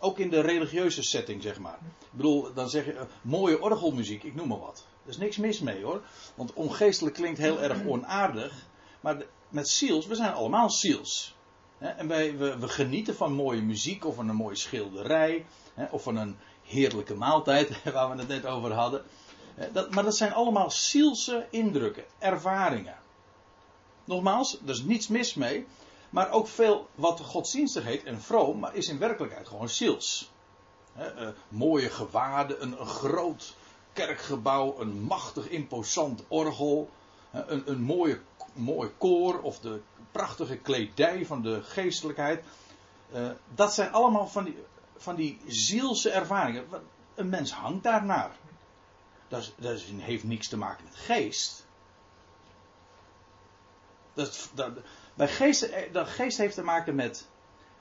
Ook 0.00 0.18
in 0.18 0.30
de 0.30 0.40
religieuze 0.40 1.02
setting, 1.02 1.42
zeg 1.42 1.58
maar. 1.58 1.78
Ik 2.00 2.06
bedoel, 2.10 2.52
dan 2.54 2.68
zeg 2.70 2.84
je. 2.84 2.92
eh, 2.92 3.02
mooie 3.22 3.60
orgelmuziek, 3.60 4.22
ik 4.22 4.34
noem 4.34 4.48
maar 4.48 4.58
wat. 4.58 4.86
Er 5.02 5.08
is 5.10 5.16
niks 5.18 5.36
mis 5.36 5.60
mee 5.60 5.82
hoor. 5.82 6.02
Want 6.34 6.52
ongeestelijk 6.52 7.16
klinkt 7.16 7.38
heel 7.38 7.60
erg 7.62 7.84
onaardig. 7.86 8.52
Maar 9.00 9.22
met 9.48 9.68
ziels, 9.68 10.06
we 10.06 10.14
zijn 10.14 10.32
allemaal 10.32 10.70
ziels. 10.70 11.36
En 11.78 12.08
wij, 12.08 12.36
we, 12.36 12.58
we 12.58 12.68
genieten 12.68 13.14
van 13.14 13.32
mooie 13.32 13.62
muziek 13.62 14.04
of 14.04 14.14
van 14.14 14.28
een 14.28 14.36
mooie 14.36 14.56
schilderij. 14.56 15.44
hè, 15.74 15.84
Of 15.90 16.02
van 16.02 16.16
een 16.16 16.36
heerlijke 16.62 17.14
maaltijd, 17.14 17.82
waar 17.92 18.10
we 18.10 18.18
het 18.18 18.28
net 18.28 18.46
over 18.46 18.72
hadden. 18.72 19.04
Dat, 19.72 19.94
maar 19.94 20.04
dat 20.04 20.16
zijn 20.16 20.32
allemaal 20.32 20.70
zielse 20.70 21.46
indrukken, 21.50 22.04
ervaringen. 22.18 22.96
Nogmaals, 24.08 24.58
er 24.62 24.70
is 24.70 24.82
niets 24.82 25.08
mis 25.08 25.34
mee. 25.34 25.66
Maar 26.10 26.30
ook 26.30 26.48
veel 26.48 26.88
wat 26.94 27.20
godsdienstig 27.20 27.84
heet 27.84 28.04
en 28.04 28.20
vroom, 28.20 28.58
maar 28.58 28.74
is 28.74 28.88
in 28.88 28.98
werkelijkheid 28.98 29.48
gewoon 29.48 29.68
ziels. 29.68 30.30
Eh, 30.96 31.28
mooie 31.48 31.90
gewaden, 31.90 32.62
een, 32.62 32.76
groot 32.86 33.54
kerkgebouw, 33.92 34.80
een 34.80 35.02
machtig 35.02 35.48
imposant 35.48 36.24
orgel, 36.28 36.90
een, 37.30 37.70
een 37.70 37.80
mooie, 37.82 38.20
mooi 38.52 38.90
koor 38.98 39.40
of 39.40 39.58
de 39.60 39.80
prachtige 40.12 40.56
kledij 40.56 41.26
van 41.26 41.42
de 41.42 41.62
geestelijkheid. 41.62 42.44
Eh, 43.12 43.30
dat 43.54 43.74
zijn 43.74 43.92
allemaal 43.92 44.26
van 44.26 44.44
die, 44.44 44.56
van 44.96 45.14
die 45.14 45.40
zielse 45.46 46.10
ervaringen. 46.10 46.64
Een 47.14 47.28
mens 47.28 47.52
hangt 47.52 47.82
daarnaar. 47.82 48.36
Dat, 49.28 49.40
is- 49.40 49.52
dat 49.56 49.80
heeft 49.96 50.24
niks 50.24 50.48
te 50.48 50.56
maken 50.56 50.84
met 50.84 50.94
geest. 50.96 51.66
Dat, 54.54 54.72
bij 55.14 55.28
geest, 55.28 55.62
eh, 55.62 55.92
dat 55.92 56.08
geest 56.08 56.38
heeft 56.38 56.54
te 56.54 56.62
maken 56.62 56.94
met, 56.94 57.28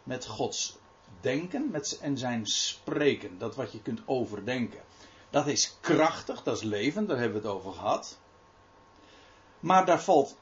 met 0.04 0.26
Gods 0.26 0.78
denken 1.22 1.70
met, 1.72 2.00
en 2.02 2.18
zijn 2.18 2.46
spreken. 2.46 3.38
Dat 3.38 3.56
wat 3.56 3.72
je 3.72 3.82
kunt 3.82 4.02
overdenken. 4.06 4.80
Dat 5.30 5.48
is 5.48 5.78
krachtig, 5.82 6.44
dat 6.44 6.56
is 6.56 6.64
levend, 6.64 7.08
daar 7.08 7.18
hebben 7.18 7.42
we 7.42 7.48
het 7.48 7.58
over 7.58 7.74
gehad. 7.74 8.20
Maar 9.60 9.86
daar 9.86 10.02
valt, 10.02 10.38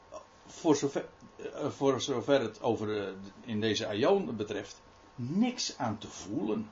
voor 0.45 0.75
zover, 0.75 1.05
eh, 1.37 1.69
voor 1.69 2.01
zover 2.01 2.41
het 2.41 2.61
over 2.61 3.01
eh, 3.01 3.13
in 3.41 3.61
deze 3.61 3.87
aion 3.87 4.35
betreft, 4.35 4.81
niks 5.15 5.77
aan 5.77 5.97
te 5.97 6.07
voelen. 6.07 6.71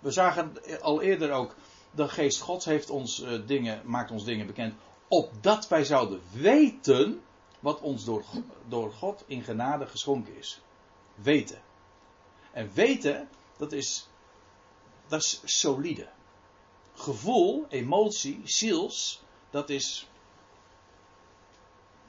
We 0.00 0.10
zagen 0.10 0.52
al 0.80 1.02
eerder 1.02 1.32
ook, 1.32 1.54
de 1.90 2.08
geest 2.08 2.40
Gods 2.40 2.64
heeft 2.64 2.90
ons, 2.90 3.24
dingen, 3.46 3.82
maakt 3.84 4.10
ons 4.10 4.24
dingen 4.24 4.46
bekend, 4.46 4.74
opdat 5.08 5.68
wij 5.68 5.84
zouden 5.84 6.20
weten 6.32 7.22
wat 7.60 7.80
ons 7.80 8.04
door, 8.04 8.24
door 8.68 8.92
God 8.92 9.24
in 9.26 9.42
genade 9.42 9.86
geschonken 9.86 10.36
is. 10.36 10.60
Weten. 11.14 11.62
En 12.52 12.70
weten, 12.74 13.28
dat 13.56 13.72
is, 13.72 14.08
dat 15.06 15.22
is 15.22 15.40
solide. 15.44 16.08
Gevoel, 16.94 17.66
emotie, 17.68 18.40
ziels, 18.44 19.22
dat 19.50 19.70
is. 19.70 20.08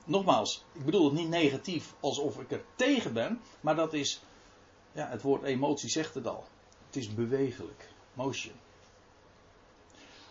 Nogmaals, 0.06 0.63
ik 0.72 0.86
bedoel 0.86 1.06
het 1.06 1.13
niet 1.13 1.29
negatief 1.29 1.94
alsof 2.00 2.39
ik 2.39 2.51
er 2.51 2.65
tegen 2.75 3.13
ben, 3.13 3.41
maar 3.62 3.75
dat 3.75 3.94
is. 3.94 4.22
Ja, 4.91 5.08
het 5.08 5.22
woord 5.22 5.44
emotie 5.44 5.89
zegt 5.89 6.13
het 6.13 6.27
al. 6.27 6.48
Het 6.86 6.96
is 6.96 7.13
bewegelijk. 7.13 7.89
Motion. 8.13 8.56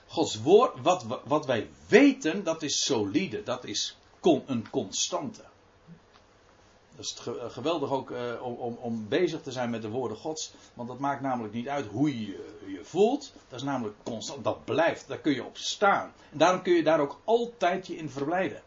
Gods 0.07 0.41
woord, 0.41 0.81
wat, 0.81 1.21
wat 1.25 1.47
wij 1.47 1.71
weten, 1.89 2.45
dat 2.45 2.63
is 2.63 2.85
solide. 2.85 3.43
Dat 3.43 3.65
is 3.65 3.97
een 4.47 4.71
constante. 4.71 5.43
Dat 6.99 7.05
is 7.05 7.17
eh, 7.27 7.51
geweldig 7.51 7.91
ook 7.91 8.11
eh, 8.11 8.43
om, 8.43 8.77
om, 8.77 9.09
bezig 9.09 9.43
te 9.43 9.53
zijn 9.53 9.71
met 9.71 9.83
de 9.83 9.89
woorden 9.89 10.17
Gods. 10.17 10.53
Want 10.75 10.89
dat 10.89 10.99
maakt 10.99 11.21
namelijk 11.21 11.55
niet 11.55 11.69
uit 11.69 11.87
hoe 11.87 12.21
je 12.21 12.27
je, 12.67 12.81
voelt. 12.83 13.33
Dat 13.49 13.59
is 13.59 13.65
namelijk 13.65 13.97
constant. 14.03 14.45
Dat 14.45 14.65
blijft. 14.65 15.09
Daar 15.09 15.19
kun 15.19 15.35
je 15.35 15.45
op 15.45 15.57
staan. 15.57 16.13
En 16.33 16.39
daarom 16.39 16.63
kun 16.63 16.73
je 16.73 16.83
daar 16.83 17.01
ook 17.01 17.21
altijd 17.25 17.87
je 17.87 17.97
in 17.97 18.11
verblijden. 18.11 18.63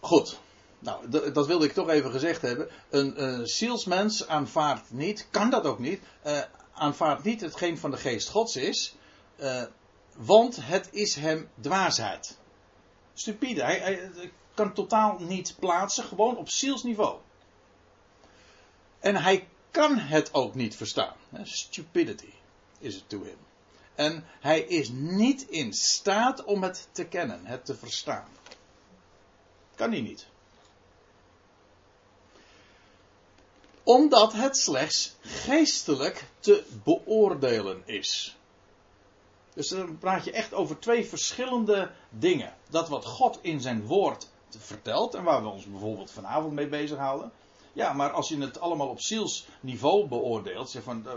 Goed. 0.00 0.38
Nou, 0.78 1.08
dat 1.32 1.46
wilde 1.46 1.64
ik 1.64 1.72
toch 1.72 1.88
even 1.88 2.10
gezegd 2.10 2.42
hebben. 2.42 2.68
Een, 2.90 3.24
een 3.24 3.46
zielsmens 3.46 4.26
aanvaardt 4.26 4.90
niet, 4.90 5.26
kan 5.30 5.50
dat 5.50 5.64
ook 5.64 5.78
niet, 5.78 6.02
eh, 6.22 6.38
aanvaardt 6.74 7.24
niet 7.24 7.40
hetgeen 7.40 7.78
van 7.78 7.90
de 7.90 7.96
geest 7.96 8.28
Gods 8.28 8.56
is, 8.56 8.96
want 10.16 10.56
het 10.60 10.88
is 10.92 11.14
hem 11.14 11.48
dwaasheid. 11.60 12.38
Stupide. 13.14 13.62
Hij, 13.64 14.10
kan 14.54 14.72
totaal 14.72 15.18
niet 15.18 15.56
plaatsen, 15.58 16.04
gewoon 16.04 16.36
op 16.36 16.48
zielsniveau. 16.48 17.18
En 19.00 19.16
hij 19.16 19.48
kan 19.70 19.98
het 19.98 20.34
ook 20.34 20.54
niet 20.54 20.76
verstaan. 20.76 21.14
Stupidity 21.42 22.32
is 22.78 22.96
it 22.96 23.08
to 23.08 23.22
him. 23.22 23.36
En 23.94 24.24
hij 24.40 24.60
is 24.60 24.88
niet 24.92 25.48
in 25.48 25.72
staat 25.72 26.44
om 26.44 26.62
het 26.62 26.88
te 26.92 27.04
kennen, 27.04 27.46
het 27.46 27.64
te 27.64 27.74
verstaan. 27.74 28.28
Kan 29.74 29.90
hij 29.90 30.00
niet. 30.00 30.26
Omdat 33.82 34.32
het 34.32 34.56
slechts 34.56 35.14
geestelijk 35.20 36.24
te 36.38 36.64
beoordelen 36.84 37.82
is. 37.84 38.36
Dus 39.54 39.68
dan 39.68 39.98
praat 39.98 40.24
je 40.24 40.32
echt 40.32 40.54
over 40.54 40.78
twee 40.78 41.04
verschillende 41.04 41.90
dingen. 42.10 42.54
Dat 42.70 42.88
wat 42.88 43.04
God 43.04 43.38
in 43.42 43.60
zijn 43.60 43.86
woord 43.86 44.28
vertelt, 44.48 45.14
en 45.14 45.22
waar 45.24 45.42
we 45.42 45.48
ons 45.48 45.64
bijvoorbeeld 45.64 46.10
vanavond 46.10 46.52
mee 46.52 46.68
bezighouden. 46.68 47.32
Ja, 47.72 47.92
maar 47.92 48.10
als 48.10 48.28
je 48.28 48.40
het 48.40 48.60
allemaal 48.60 48.88
op 48.88 49.00
zielsniveau 49.00 50.08
beoordeelt, 50.08 50.70
zeg 50.70 50.82
van, 50.82 51.08
eh, 51.08 51.14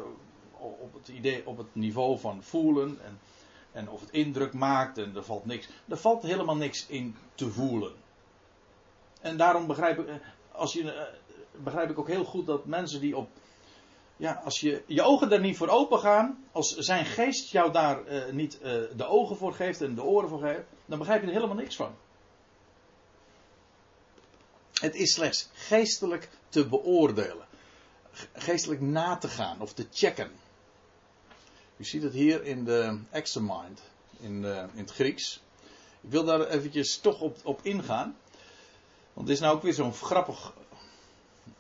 op, 0.60 0.94
het 0.94 1.08
idee, 1.08 1.48
op 1.48 1.58
het 1.58 1.76
niveau 1.76 2.20
van 2.20 2.44
voelen 2.44 3.00
en, 3.04 3.20
en 3.72 3.90
of 3.90 4.00
het 4.00 4.10
indruk 4.10 4.54
maakt 4.54 4.98
en 4.98 5.16
er 5.16 5.24
valt 5.24 5.46
niks. 5.46 5.70
Er 5.88 5.98
valt 5.98 6.24
helemaal 6.24 6.56
niks 6.56 6.86
in 6.88 7.16
te 7.36 7.50
voelen. 7.50 7.92
En 9.22 9.38
daarom 9.38 9.68
begrijp 9.68 10.00
ik, 10.00 10.08
eh, 10.08 10.16
als 10.52 10.74
je, 10.74 10.92
eh, 10.92 11.04
begrijp 11.64 11.90
ik 11.90 12.00
ook 12.00 12.08
heel 12.08 12.26
goed 12.26 12.46
dat 12.46 12.66
mensen 12.66 13.02
die 13.02 13.18
op 13.18 13.30
ja, 14.18 14.42
als 14.46 14.60
je 14.60 14.84
je 14.86 15.02
ogen 15.02 15.32
er 15.32 15.40
niet 15.40 15.58
voor 15.58 15.68
open 15.68 16.00
gaan, 16.00 16.46
als 16.52 16.76
zijn 16.76 17.06
geest 17.06 17.52
jou 17.52 17.72
daar 17.72 18.06
eh, 18.06 18.34
niet 18.34 18.62
eh, 18.62 18.72
de 18.96 19.06
ogen 19.06 19.38
voor 19.38 19.54
geeft 19.54 19.82
en 19.82 19.96
de 19.96 20.04
oren 20.04 20.30
voor 20.30 20.40
geeft, 20.40 20.66
dan 20.86 20.98
begrijp 20.98 21.22
je 21.22 21.28
er 21.28 21.34
helemaal 21.34 21.56
niks 21.56 21.76
van. 21.76 21.96
Het 24.74 24.96
is 24.96 25.14
slechts 25.14 25.50
geestelijk 25.54 26.30
te 26.50 26.68
beoordelen, 26.68 27.46
Ge- 28.12 28.28
geestelijk 28.34 28.82
na 28.82 29.18
te 29.18 29.28
gaan 29.28 29.62
of 29.62 29.74
te 29.74 29.88
checken. 29.92 30.32
U 31.78 31.84
ziet 31.84 32.04
het 32.04 32.14
hier 32.14 32.44
in 32.44 32.64
de 32.66 33.00
Examind, 33.12 33.82
in, 34.20 34.46
eh, 34.46 34.64
in 34.74 34.80
het 34.80 34.92
Grieks. 34.92 35.42
Ik 36.02 36.10
wil 36.12 36.24
daar 36.24 36.48
eventjes 36.48 36.98
toch 36.98 37.22
op, 37.22 37.38
op 37.44 37.60
ingaan. 37.64 38.18
Want 39.14 39.28
dit 39.28 39.36
is 39.36 39.42
nou 39.42 39.56
ook 39.56 39.62
weer 39.62 39.74
zo'n 39.74 39.94
grappig, 39.94 40.54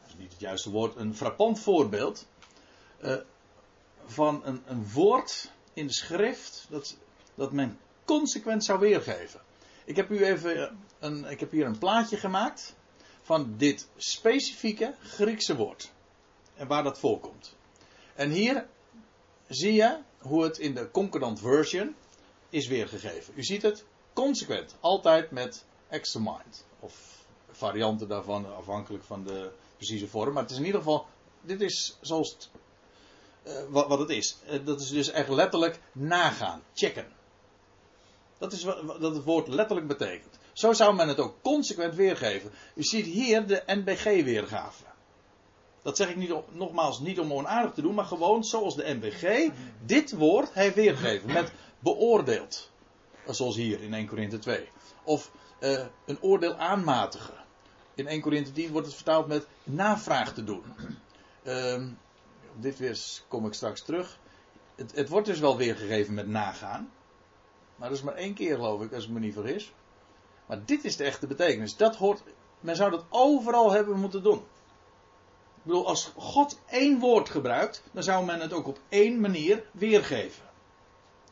is 0.07 0.15
niet 0.17 0.31
het 0.31 0.39
juiste 0.39 0.69
woord, 0.69 0.95
een 0.95 1.15
frappant 1.15 1.59
voorbeeld 1.59 2.25
eh, 2.99 3.15
van 4.05 4.41
een, 4.45 4.61
een 4.65 4.91
woord 4.91 5.51
in 5.73 5.87
de 5.87 5.93
schrift 5.93 6.67
dat, 6.69 6.97
dat 7.35 7.51
men 7.51 7.79
consequent 8.05 8.63
zou 8.63 8.79
weergeven. 8.79 9.41
Ik 9.85 9.95
heb 9.95 10.09
u 10.09 10.25
even 10.25 10.77
een, 10.99 11.25
ik 11.25 11.39
heb 11.39 11.51
hier 11.51 11.65
een 11.65 11.77
plaatje 11.77 12.17
gemaakt 12.17 12.75
van 13.21 13.53
dit 13.57 13.87
specifieke 13.95 14.95
Griekse 15.01 15.55
woord 15.55 15.91
en 16.55 16.67
waar 16.67 16.83
dat 16.83 16.99
voorkomt. 16.99 17.55
En 18.15 18.29
hier 18.29 18.67
zie 19.47 19.73
je 19.73 19.97
hoe 20.17 20.43
het 20.43 20.57
in 20.57 20.73
de 20.73 20.91
concordant 20.91 21.39
version 21.39 21.95
is 22.49 22.67
weergegeven. 22.67 23.33
U 23.35 23.43
ziet 23.43 23.61
het 23.61 23.85
consequent, 24.13 24.75
altijd 24.79 25.31
met 25.31 25.65
extra 25.87 26.19
mind 26.19 26.65
of 26.79 27.25
varianten 27.51 28.07
daarvan 28.07 28.55
afhankelijk 28.55 29.03
van 29.03 29.23
de 29.23 29.51
precieze 29.75 30.07
vorm, 30.07 30.33
maar 30.33 30.43
het 30.43 30.51
is 30.51 30.57
in 30.57 30.65
ieder 30.65 30.81
geval 30.81 31.05
dit 31.41 31.61
is 31.61 31.97
zoals 32.01 32.31
het 32.31 32.49
eh, 32.53 32.59
wat, 33.69 33.87
wat 33.87 33.99
het 33.99 34.09
is. 34.09 34.37
Eh, 34.47 34.59
dat 34.65 34.81
is 34.81 34.89
dus 34.89 35.11
echt 35.11 35.29
letterlijk 35.29 35.79
nagaan, 35.91 36.63
checken. 36.73 37.07
Dat 38.37 38.53
is 38.53 38.63
wat, 38.63 38.81
wat 38.81 39.15
het 39.15 39.23
woord 39.23 39.47
letterlijk 39.47 39.87
betekent. 39.87 40.39
Zo 40.53 40.73
zou 40.73 40.95
men 40.95 41.07
het 41.07 41.19
ook 41.19 41.41
consequent 41.41 41.95
weergeven. 41.95 42.51
U 42.75 42.83
ziet 42.83 43.05
hier 43.05 43.47
de 43.47 43.63
NBG-weergave. 43.65 44.83
Dat 45.81 45.97
zeg 45.97 46.09
ik 46.09 46.15
niet, 46.15 46.33
nogmaals 46.51 46.99
niet 46.99 47.19
om 47.19 47.33
onaardig 47.33 47.73
te 47.73 47.81
doen, 47.81 47.93
maar 47.93 48.05
gewoon 48.05 48.43
zoals 48.43 48.75
de 48.75 48.93
NBG 48.93 49.51
dit 49.85 50.11
woord 50.11 50.53
heeft 50.53 50.75
weergegeven. 50.75 51.33
Met 51.33 51.51
beoordeelt. 51.79 52.71
Zoals 53.27 53.55
hier 53.55 53.81
in 53.81 53.93
1 53.93 54.07
Korinthe 54.07 54.39
2. 54.39 54.67
Of 55.03 55.31
eh, 55.59 55.85
een 56.05 56.21
oordeel 56.21 56.55
aanmatigen. 56.55 57.33
In 57.95 58.07
1 58.07 58.21
Korinthe 58.21 58.51
10 58.51 58.71
wordt 58.71 58.87
het 58.87 58.95
vertaald 58.95 59.27
met 59.27 59.47
navraag 59.63 60.33
te 60.33 60.43
doen. 60.43 60.63
Ehm, 61.43 61.89
dit 62.59 62.77
weer 62.77 62.99
kom 63.27 63.45
ik 63.45 63.53
straks 63.53 63.81
terug. 63.81 64.19
Het, 64.75 64.95
het 64.95 65.09
wordt 65.09 65.27
dus 65.27 65.39
wel 65.39 65.57
weergegeven 65.57 66.13
met 66.13 66.27
nagaan. 66.27 66.91
Maar 67.75 67.89
dat 67.89 67.97
is 67.97 68.03
maar 68.03 68.15
één 68.15 68.33
keer 68.33 68.55
geloof 68.55 68.81
ik, 68.81 68.93
als 68.93 69.03
ik 69.03 69.09
me 69.09 69.19
niet 69.19 69.33
vergis. 69.33 69.73
Maar 70.45 70.65
dit 70.65 70.83
is 70.83 70.97
de 70.97 71.03
echte 71.03 71.27
betekenis. 71.27 71.75
Dat 71.75 71.95
hoort, 71.95 72.23
men 72.59 72.75
zou 72.75 72.91
dat 72.91 73.05
overal 73.09 73.71
hebben 73.71 73.99
moeten 73.99 74.23
doen. 74.23 74.37
Ik 75.57 75.63
bedoel, 75.63 75.87
als 75.87 76.11
God 76.15 76.59
één 76.65 76.99
woord 76.99 77.29
gebruikt, 77.29 77.83
dan 77.91 78.03
zou 78.03 78.25
men 78.25 78.39
het 78.39 78.53
ook 78.53 78.67
op 78.67 78.79
één 78.89 79.19
manier 79.19 79.63
weergeven. 79.71 80.45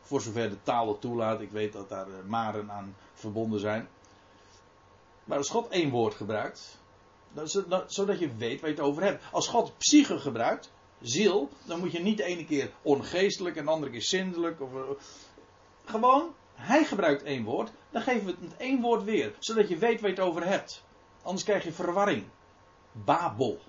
Voor 0.01 0.21
zover 0.21 0.49
de 0.49 0.63
taal 0.63 0.87
het 0.87 1.01
toelaat. 1.01 1.41
Ik 1.41 1.51
weet 1.51 1.73
dat 1.73 1.89
daar 1.89 2.07
eh, 2.07 2.25
maren 2.27 2.71
aan 2.71 2.95
verbonden 3.13 3.59
zijn. 3.59 3.87
Maar 5.23 5.37
als 5.37 5.49
God 5.49 5.67
één 5.67 5.89
woord 5.89 6.13
gebruikt, 6.13 6.79
zodat 7.87 8.19
je 8.19 8.35
weet 8.35 8.61
waar 8.61 8.69
je 8.69 8.75
het 8.75 8.85
over 8.85 9.03
hebt. 9.03 9.23
Als 9.31 9.47
God 9.47 9.77
psyche 9.77 10.19
gebruikt, 10.19 10.71
ziel, 11.07 11.49
dan 11.65 11.79
moet 11.79 11.91
je 11.91 11.99
niet 11.99 12.17
de 12.17 12.23
ene 12.23 12.45
keer 12.45 12.71
ongeestelijk 12.81 13.55
en 13.55 13.65
de 13.65 13.71
andere 13.71 13.91
keer 13.91 14.01
zindelijk. 14.01 14.61
Of, 14.61 14.73
eh, 14.73 14.81
gewoon, 15.85 16.33
hij 16.53 16.83
gebruikt 16.83 17.23
één 17.23 17.43
woord, 17.43 17.71
dan 17.89 18.01
geven 18.01 18.25
we 18.25 18.31
het 18.31 18.41
met 18.41 18.57
één 18.57 18.81
woord 18.81 19.03
weer. 19.03 19.33
Zodat 19.39 19.69
je 19.69 19.77
weet 19.77 20.01
waar 20.01 20.09
je 20.09 20.15
het 20.15 20.25
over 20.25 20.47
hebt. 20.47 20.83
Anders 21.21 21.43
krijg 21.43 21.63
je 21.63 21.71
verwarring. 21.71 22.23
Babel. 22.91 23.59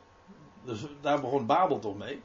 Dus 0.64 0.80
daar 1.00 1.20
begon 1.20 1.46
Babel 1.46 1.78
toch 1.78 1.96
mee. 1.96 2.22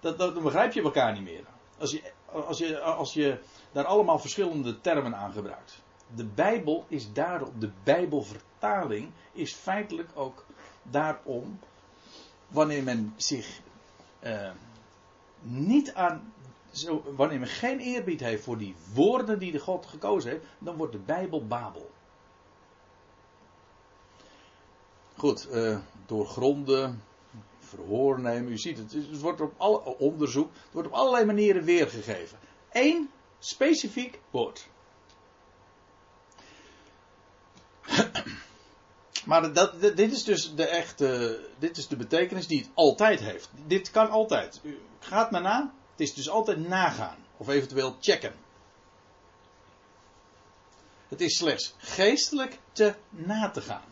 Dat, 0.00 0.18
dat, 0.18 0.34
dan 0.34 0.42
begrijp 0.42 0.72
je 0.72 0.82
elkaar 0.82 1.12
niet 1.12 1.22
meer. 1.22 1.44
Als 1.78 1.90
je, 1.90 2.02
als, 2.32 2.58
je, 2.58 2.80
als 2.80 3.14
je 3.14 3.38
daar 3.72 3.84
allemaal 3.84 4.18
verschillende 4.18 4.80
termen 4.80 5.16
aan 5.16 5.32
gebruikt. 5.32 5.82
De 6.14 6.24
Bijbel 6.24 6.84
is 6.88 7.12
daarom, 7.12 7.50
de 7.58 7.70
Bijbelvertaling 7.82 9.10
is 9.32 9.54
feitelijk 9.54 10.08
ook 10.14 10.44
daarom, 10.82 11.58
wanneer 12.48 12.82
men 12.82 13.14
zich 13.16 13.60
uh, 14.24 14.50
niet 15.40 15.94
aan, 15.94 16.32
zo, 16.70 17.02
wanneer 17.16 17.38
men 17.38 17.48
geen 17.48 17.78
eerbied 17.78 18.20
heeft 18.20 18.44
voor 18.44 18.58
die 18.58 18.74
woorden 18.94 19.38
die 19.38 19.52
de 19.52 19.58
God 19.58 19.86
gekozen 19.86 20.30
heeft, 20.30 20.44
dan 20.58 20.76
wordt 20.76 20.92
de 20.92 20.98
Bijbel 20.98 21.46
Babel. 21.46 21.90
Goed, 25.16 25.48
uh, 25.52 25.78
doorgronden, 26.06 27.02
verhoor 27.58 28.20
nemen, 28.20 28.52
u 28.52 28.58
ziet 28.58 28.78
het, 28.78 28.92
het 28.92 29.20
wordt 29.20 29.40
op 29.40 29.52
alle 29.56 29.98
onderzoek, 29.98 30.50
het 30.52 30.72
wordt 30.72 30.88
op 30.88 30.94
allerlei 30.94 31.24
manieren 31.24 31.64
weergegeven. 31.64 32.38
Eén 32.72 33.10
specifiek 33.38 34.20
woord. 34.30 34.68
Maar 39.32 39.52
dat, 39.52 39.80
dit 39.80 40.12
is 40.12 40.24
dus 40.24 40.54
de 40.54 40.66
echte, 40.66 41.40
dit 41.58 41.76
is 41.76 41.88
de 41.88 41.96
betekenis 41.96 42.46
die 42.46 42.58
het 42.58 42.70
altijd 42.74 43.20
heeft. 43.20 43.50
Dit 43.66 43.90
kan 43.90 44.10
altijd. 44.10 44.60
Gaat 44.98 45.30
maar 45.30 45.42
na. 45.42 45.72
Het 45.90 46.00
is 46.00 46.14
dus 46.14 46.28
altijd 46.28 46.68
nagaan. 46.68 47.16
Of 47.36 47.48
eventueel 47.48 47.96
checken. 48.00 48.32
Het 51.08 51.20
is 51.20 51.36
slechts 51.36 51.74
geestelijk 51.78 52.58
te 52.72 52.94
na 53.08 53.50
te 53.50 53.60
gaan. 53.60 53.84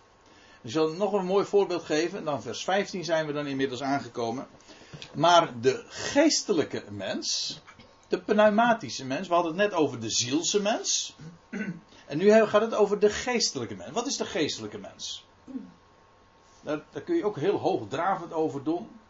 Ik 0.63 0.71
zal 0.71 0.89
nog 0.89 1.13
een 1.13 1.25
mooi 1.25 1.45
voorbeeld 1.45 1.85
geven. 1.85 2.19
En 2.19 2.25
dan 2.25 2.43
vers 2.43 2.65
15 2.65 3.05
zijn 3.05 3.27
we 3.27 3.33
dan 3.33 3.47
inmiddels 3.47 3.83
aangekomen. 3.83 4.47
Maar 5.15 5.61
de 5.61 5.85
geestelijke 5.89 6.85
mens, 6.91 7.59
de 8.09 8.21
pneumatische 8.21 9.05
mens, 9.05 9.29
we 9.29 9.35
hadden 9.35 9.59
het 9.59 9.71
net 9.71 9.79
over 9.79 10.01
de 10.01 10.11
zielse 10.11 10.61
mens. 10.61 11.17
En 12.07 12.19
nu 12.19 12.47
gaat 12.47 12.61
het 12.61 12.75
over 12.75 12.99
de 12.99 13.11
geestelijke 13.11 13.75
mens. 13.75 13.91
Wat 13.91 14.07
is 14.07 14.17
de 14.17 14.25
geestelijke 14.25 14.79
mens? 14.79 15.29
Daar, 16.63 17.03
kun 17.05 17.15
je 17.17 17.25
ook 17.25 17.37
heel 17.37 17.59
hoogdravend 17.59 18.33
over 18.33 18.65
doen. 18.65 19.01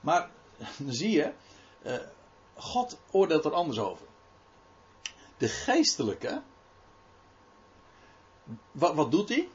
Maar 0.00 0.30
dan 0.78 0.92
zie 0.92 1.10
je, 1.10 1.32
uh, 1.82 1.96
God 2.54 2.98
oordeelt 3.10 3.44
er 3.44 3.52
anders 3.52 3.78
over. 3.78 4.06
De 5.36 5.48
geestelijke, 5.48 6.42
wat, 8.72 8.94
wat 8.94 9.10
doet 9.10 9.28
hij? 9.28 9.48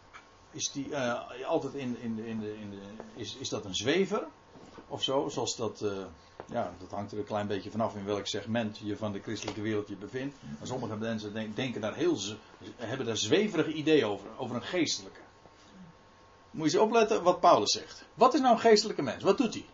Is 0.52 0.72
die 0.72 0.88
uh, 0.88 1.46
altijd 1.46 1.74
in, 1.74 1.98
in, 1.98 2.20
in, 2.20 2.44
in 2.44 2.80
is, 3.16 3.36
is 3.36 3.50
dat 3.50 3.66
een 3.66 3.76
zwever? 3.76 4.28
Of 4.88 5.04
zo, 5.04 5.30
zoals 5.30 5.56
dat, 5.56 5.82
uh, 5.82 6.06
ja, 6.46 6.74
dat 6.80 6.92
hangt 6.92 7.12
er 7.12 7.18
een 7.18 7.24
klein 7.24 7.48
beetje 7.48 7.72
vanaf 7.72 7.96
in 7.96 8.06
welk 8.06 8.28
segment 8.28 8.78
je 8.78 8.98
van 8.98 9.12
de 9.12 9.22
christelijke 9.22 9.62
wereld 9.62 9.88
je 9.88 9.96
bevindt. 9.96 10.36
Maar 10.58 10.68
sommige 10.68 10.98
mensen 10.98 11.54
denken 11.56 11.82
daar 11.82 11.96
heel, 11.96 12.18
hebben 12.76 13.06
daar 13.06 13.18
zweverige 13.18 13.74
ideeën 13.74 14.06
over, 14.06 14.28
over 14.38 14.56
een 14.56 14.64
geestelijke. 14.64 15.20
Moet 16.52 16.72
je 16.72 16.78
eens 16.78 16.88
opletten 16.88 17.24
wat 17.24 17.40
Paulus 17.40 17.72
zegt. 17.72 18.06
Wat 18.14 18.34
is 18.34 18.40
nou 18.40 18.54
een 18.54 18.60
geestelijke 18.60 19.02
mens? 19.02 19.24
Wat 19.24 19.38
doet 19.38 19.54
hij? 19.54 19.66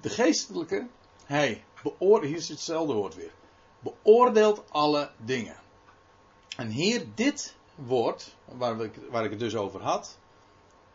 De 0.00 0.08
geestelijke, 0.08 0.86
hij 1.24 1.64
beoordeelt, 1.82 2.32
hier 2.32 2.36
is 2.36 2.48
hetzelfde 2.48 2.92
woord 2.92 3.14
weer, 3.14 3.32
beoordeelt 3.78 4.62
alle 4.70 5.10
dingen. 5.16 5.56
En 6.56 6.68
hier 6.68 7.06
dit 7.14 7.56
woord, 7.74 8.36
waar 8.44 8.80
ik, 8.80 8.98
waar 9.10 9.24
ik 9.24 9.30
het 9.30 9.38
dus 9.38 9.56
over 9.56 9.82
had, 9.82 10.18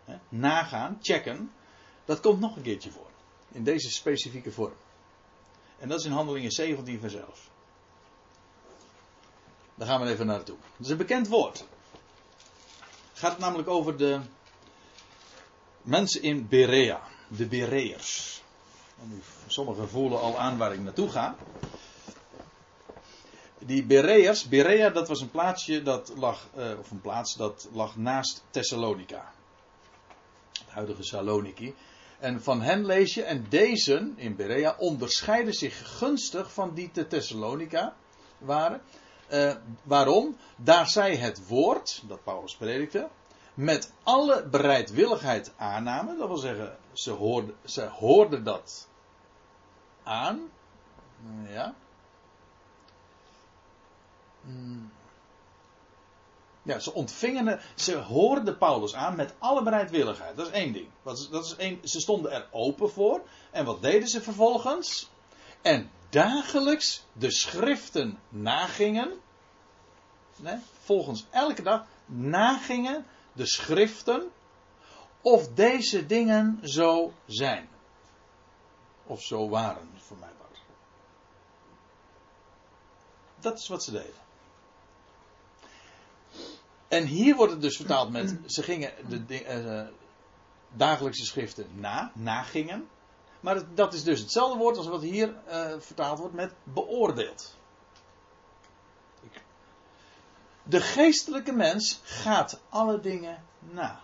hè, 0.03 0.15
nagaan, 0.29 0.97
checken, 1.01 1.51
dat 2.05 2.19
komt 2.19 2.39
nog 2.39 2.55
een 2.55 2.61
keertje 2.61 2.91
voor. 2.91 3.11
In 3.53 3.63
deze 3.63 3.91
specifieke 3.91 4.51
vorm. 4.51 4.73
En 5.79 5.89
dat 5.89 5.99
is 5.99 6.05
in 6.05 6.11
handelingen 6.11 6.51
17 6.51 6.99
vanzelf. 6.99 7.49
Daar 9.75 9.87
gaan 9.87 10.01
we 10.01 10.11
even 10.11 10.25
naartoe. 10.25 10.57
Dat 10.77 10.85
is 10.85 10.89
een 10.89 10.97
bekend 10.97 11.27
woord. 11.27 11.65
Het 13.09 13.19
gaat 13.19 13.37
namelijk 13.37 13.69
over 13.69 13.97
de 13.97 14.19
mensen 15.81 16.21
in 16.21 16.47
Berea. 16.47 17.01
De 17.27 17.45
Bereërs. 17.45 18.41
Sommigen 19.47 19.89
voelen 19.89 20.19
al 20.19 20.39
aan 20.39 20.57
waar 20.57 20.73
ik 20.73 20.79
naartoe 20.79 21.09
ga. 21.09 21.37
Die 23.65 23.83
Bereërs, 23.83 24.47
Berea 24.47 24.89
dat 24.89 25.07
was 25.07 25.21
een 25.21 25.31
plaatsje 25.31 25.81
dat 25.81 26.13
lag, 26.17 26.47
uh, 26.57 26.79
of 26.79 26.91
een 26.91 27.01
plaats 27.01 27.35
dat 27.35 27.67
lag 27.73 27.95
naast 27.95 28.43
Thessalonica. 28.49 29.33
Het 30.51 30.69
huidige 30.69 31.03
Saloniki. 31.03 31.75
En 32.23 32.41
van 32.41 32.61
hen 32.61 32.85
lees 32.85 33.13
je, 33.13 33.23
en 33.23 33.45
deze 33.49 34.11
in 34.15 34.35
Berea 34.35 34.75
onderscheiden 34.77 35.53
zich 35.53 35.97
gunstig 35.97 36.53
van 36.53 36.73
die 36.73 36.91
te 36.91 37.07
Thessalonica 37.07 37.95
waren. 38.37 38.81
Uh, 39.31 39.55
waarom? 39.83 40.37
Daar 40.55 40.89
zij 40.89 41.15
het 41.15 41.47
woord, 41.47 42.03
dat 42.07 42.23
Paulus 42.23 42.55
predikte, 42.55 43.09
met 43.53 43.91
alle 44.03 44.47
bereidwilligheid 44.47 45.53
aannamen. 45.57 46.17
Dat 46.17 46.27
wil 46.27 46.37
zeggen, 46.37 46.77
ze 46.93 47.11
hoorden, 47.11 47.55
ze 47.65 48.43
dat 48.43 48.87
aan. 50.03 50.49
Ja. 51.47 51.73
Hmm. 54.41 54.91
Ja, 56.63 56.79
ze 56.79 56.93
ontvingen, 56.93 57.59
ze 57.75 57.95
hoorden 57.95 58.57
Paulus 58.57 58.95
aan 58.95 59.15
met 59.15 59.33
alle 59.39 59.63
bereidwilligheid. 59.63 60.37
Dat 60.37 60.47
is 60.47 60.53
één 60.53 60.73
ding. 60.73 60.87
Dat 61.03 61.45
is, 61.45 61.55
één, 61.55 61.79
ze 61.87 61.99
stonden 61.99 62.31
er 62.31 62.47
open 62.51 62.91
voor. 62.91 63.21
En 63.51 63.65
wat 63.65 63.81
deden 63.81 64.07
ze 64.07 64.21
vervolgens? 64.21 65.09
En 65.61 65.91
dagelijks 66.09 67.03
de 67.13 67.31
schriften 67.31 68.19
nagingen. 68.29 69.13
Nee, 70.35 70.57
volgens 70.83 71.25
elke 71.29 71.61
dag 71.61 71.85
nagingen 72.05 73.05
de 73.33 73.45
schriften. 73.45 74.31
Of 75.21 75.47
deze 75.53 76.05
dingen 76.05 76.59
zo 76.63 77.13
zijn. 77.25 77.69
Of 79.05 79.21
zo 79.21 79.49
waren, 79.49 79.89
voor 79.97 80.17
mij 80.17 80.31
was. 80.39 80.59
Dat 83.39 83.59
is 83.59 83.67
wat 83.67 83.83
ze 83.83 83.91
deden. 83.91 84.22
En 86.93 87.05
hier 87.05 87.35
wordt 87.35 87.51
het 87.51 87.61
dus 87.61 87.75
vertaald 87.75 88.11
met, 88.11 88.37
ze 88.45 88.63
gingen 88.63 88.91
de 89.27 89.63
uh, 89.63 89.87
dagelijkse 90.71 91.25
schriften 91.25 91.67
na, 91.73 92.11
nagingen. 92.15 92.87
Maar 93.39 93.63
dat 93.73 93.93
is 93.93 94.03
dus 94.03 94.19
hetzelfde 94.19 94.57
woord 94.57 94.77
als 94.77 94.87
wat 94.87 95.01
hier 95.01 95.35
uh, 95.47 95.73
vertaald 95.79 96.19
wordt 96.19 96.33
met 96.33 96.53
beoordeeld. 96.63 97.57
De 100.63 100.81
geestelijke 100.81 101.51
mens 101.51 101.99
gaat 102.03 102.59
alle 102.69 102.99
dingen 102.99 103.43
na. 103.59 104.01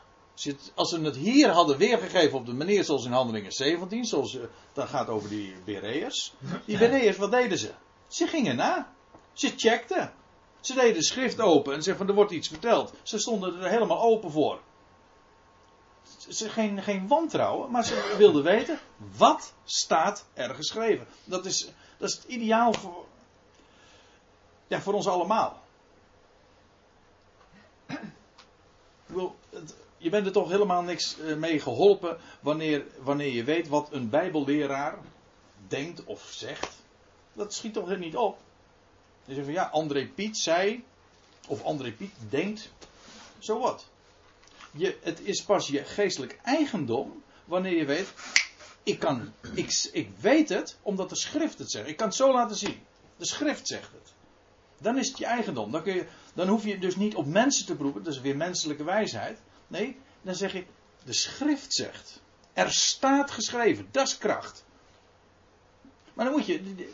Als 0.75 0.89
ze 0.89 1.01
het 1.01 1.15
hier 1.15 1.49
hadden 1.49 1.77
weergegeven 1.77 2.37
op 2.37 2.45
de 2.45 2.53
manier 2.53 2.83
zoals 2.83 3.05
in 3.05 3.11
Handelingen 3.11 3.51
17, 3.51 4.05
zoals 4.05 4.33
uh, 4.33 4.43
dat 4.73 4.89
gaat 4.89 5.07
over 5.07 5.29
die 5.29 5.55
Bereërs. 5.65 6.33
Die 6.65 6.77
Bereërs, 6.77 7.17
wat 7.17 7.31
deden 7.31 7.57
ze? 7.57 7.71
Ze 8.07 8.27
gingen 8.27 8.55
na. 8.55 8.93
Ze 9.33 9.53
checkten. 9.55 10.13
Ze 10.59 10.73
deden 10.73 10.93
de 10.93 11.03
schrift 11.03 11.39
open 11.39 11.73
en 11.73 11.83
zeiden 11.83 12.05
van 12.05 12.07
er 12.07 12.19
wordt 12.21 12.31
iets 12.31 12.47
verteld. 12.47 12.93
Ze 13.03 13.19
stonden 13.19 13.61
er 13.61 13.69
helemaal 13.69 14.01
open 14.01 14.31
voor. 14.31 14.59
ze, 16.29 16.49
geen, 16.49 16.83
geen 16.83 17.07
wantrouwen, 17.07 17.71
maar 17.71 17.85
ze 17.85 18.15
wilden 18.17 18.43
weten 18.43 18.79
wat 19.17 19.53
staat 19.63 20.25
er 20.33 20.55
geschreven. 20.55 21.07
Dat 21.23 21.45
is, 21.45 21.69
dat 21.97 22.09
is 22.09 22.15
het 22.15 22.23
ideaal 22.23 22.73
voor, 22.73 23.05
ja, 24.67 24.81
voor 24.81 24.93
ons 24.93 25.07
allemaal. 25.07 25.61
Je 29.97 30.09
bent 30.09 30.25
er 30.25 30.31
toch 30.31 30.49
helemaal 30.49 30.81
niks 30.81 31.19
eh, 31.19 31.35
mee 31.35 31.59
geholpen 31.59 32.17
wanneer, 32.39 32.85
wanneer 33.01 33.33
je 33.33 33.43
weet 33.43 33.67
wat 33.67 33.87
een 33.91 34.09
Bijbelleraar 34.09 34.97
denkt 35.67 36.03
of 36.03 36.21
zegt. 36.31 36.75
Dat 37.33 37.53
schiet 37.53 37.73
toch 37.73 37.97
niet 37.97 38.15
op. 38.15 38.37
Je 39.29 39.35
zegt 39.35 39.47
van 39.47 39.55
ja, 39.55 39.63
André 39.63 40.07
Piet 40.07 40.37
zei, 40.37 40.83
of 41.47 41.63
André 41.63 41.91
Piet 41.91 42.11
denkt, 42.29 42.71
zo 43.39 43.59
wat. 43.59 43.87
Je, 44.71 44.97
het 45.01 45.19
is 45.19 45.43
pas 45.43 45.67
je 45.67 45.85
geestelijk 45.85 46.39
eigendom 46.43 47.23
wanneer 47.45 47.77
je 47.77 47.85
weet, 47.85 48.13
ik, 48.83 48.99
kan, 48.99 49.33
ik, 49.53 49.89
ik 49.91 50.09
weet 50.19 50.49
het 50.49 50.77
omdat 50.81 51.09
de 51.09 51.15
schrift 51.15 51.59
het 51.59 51.71
zegt. 51.71 51.87
Ik 51.87 51.97
kan 51.97 52.07
het 52.07 52.15
zo 52.15 52.33
laten 52.33 52.55
zien. 52.55 52.79
De 53.17 53.25
schrift 53.25 53.67
zegt 53.67 53.91
het. 53.91 54.13
Dan 54.77 54.97
is 54.97 55.07
het 55.07 55.17
je 55.17 55.25
eigendom. 55.25 55.71
Dan, 55.71 55.83
kun 55.83 55.95
je, 55.95 56.07
dan 56.33 56.47
hoef 56.47 56.65
je 56.65 56.79
dus 56.79 56.95
niet 56.95 57.15
op 57.15 57.25
mensen 57.25 57.65
te 57.65 57.75
beroepen, 57.75 58.03
dat 58.03 58.13
is 58.13 58.21
weer 58.21 58.37
menselijke 58.37 58.83
wijsheid. 58.83 59.39
Nee, 59.67 59.97
dan 60.21 60.35
zeg 60.35 60.53
ik, 60.53 60.67
de 61.03 61.13
schrift 61.13 61.73
zegt. 61.73 62.21
Er 62.53 62.71
staat 62.71 63.31
geschreven, 63.31 63.87
dat 63.91 64.07
is 64.07 64.17
kracht. 64.17 64.65
Maar 66.13 66.25
dan 66.25 66.33
moet 66.33 66.45
je, 66.45 66.87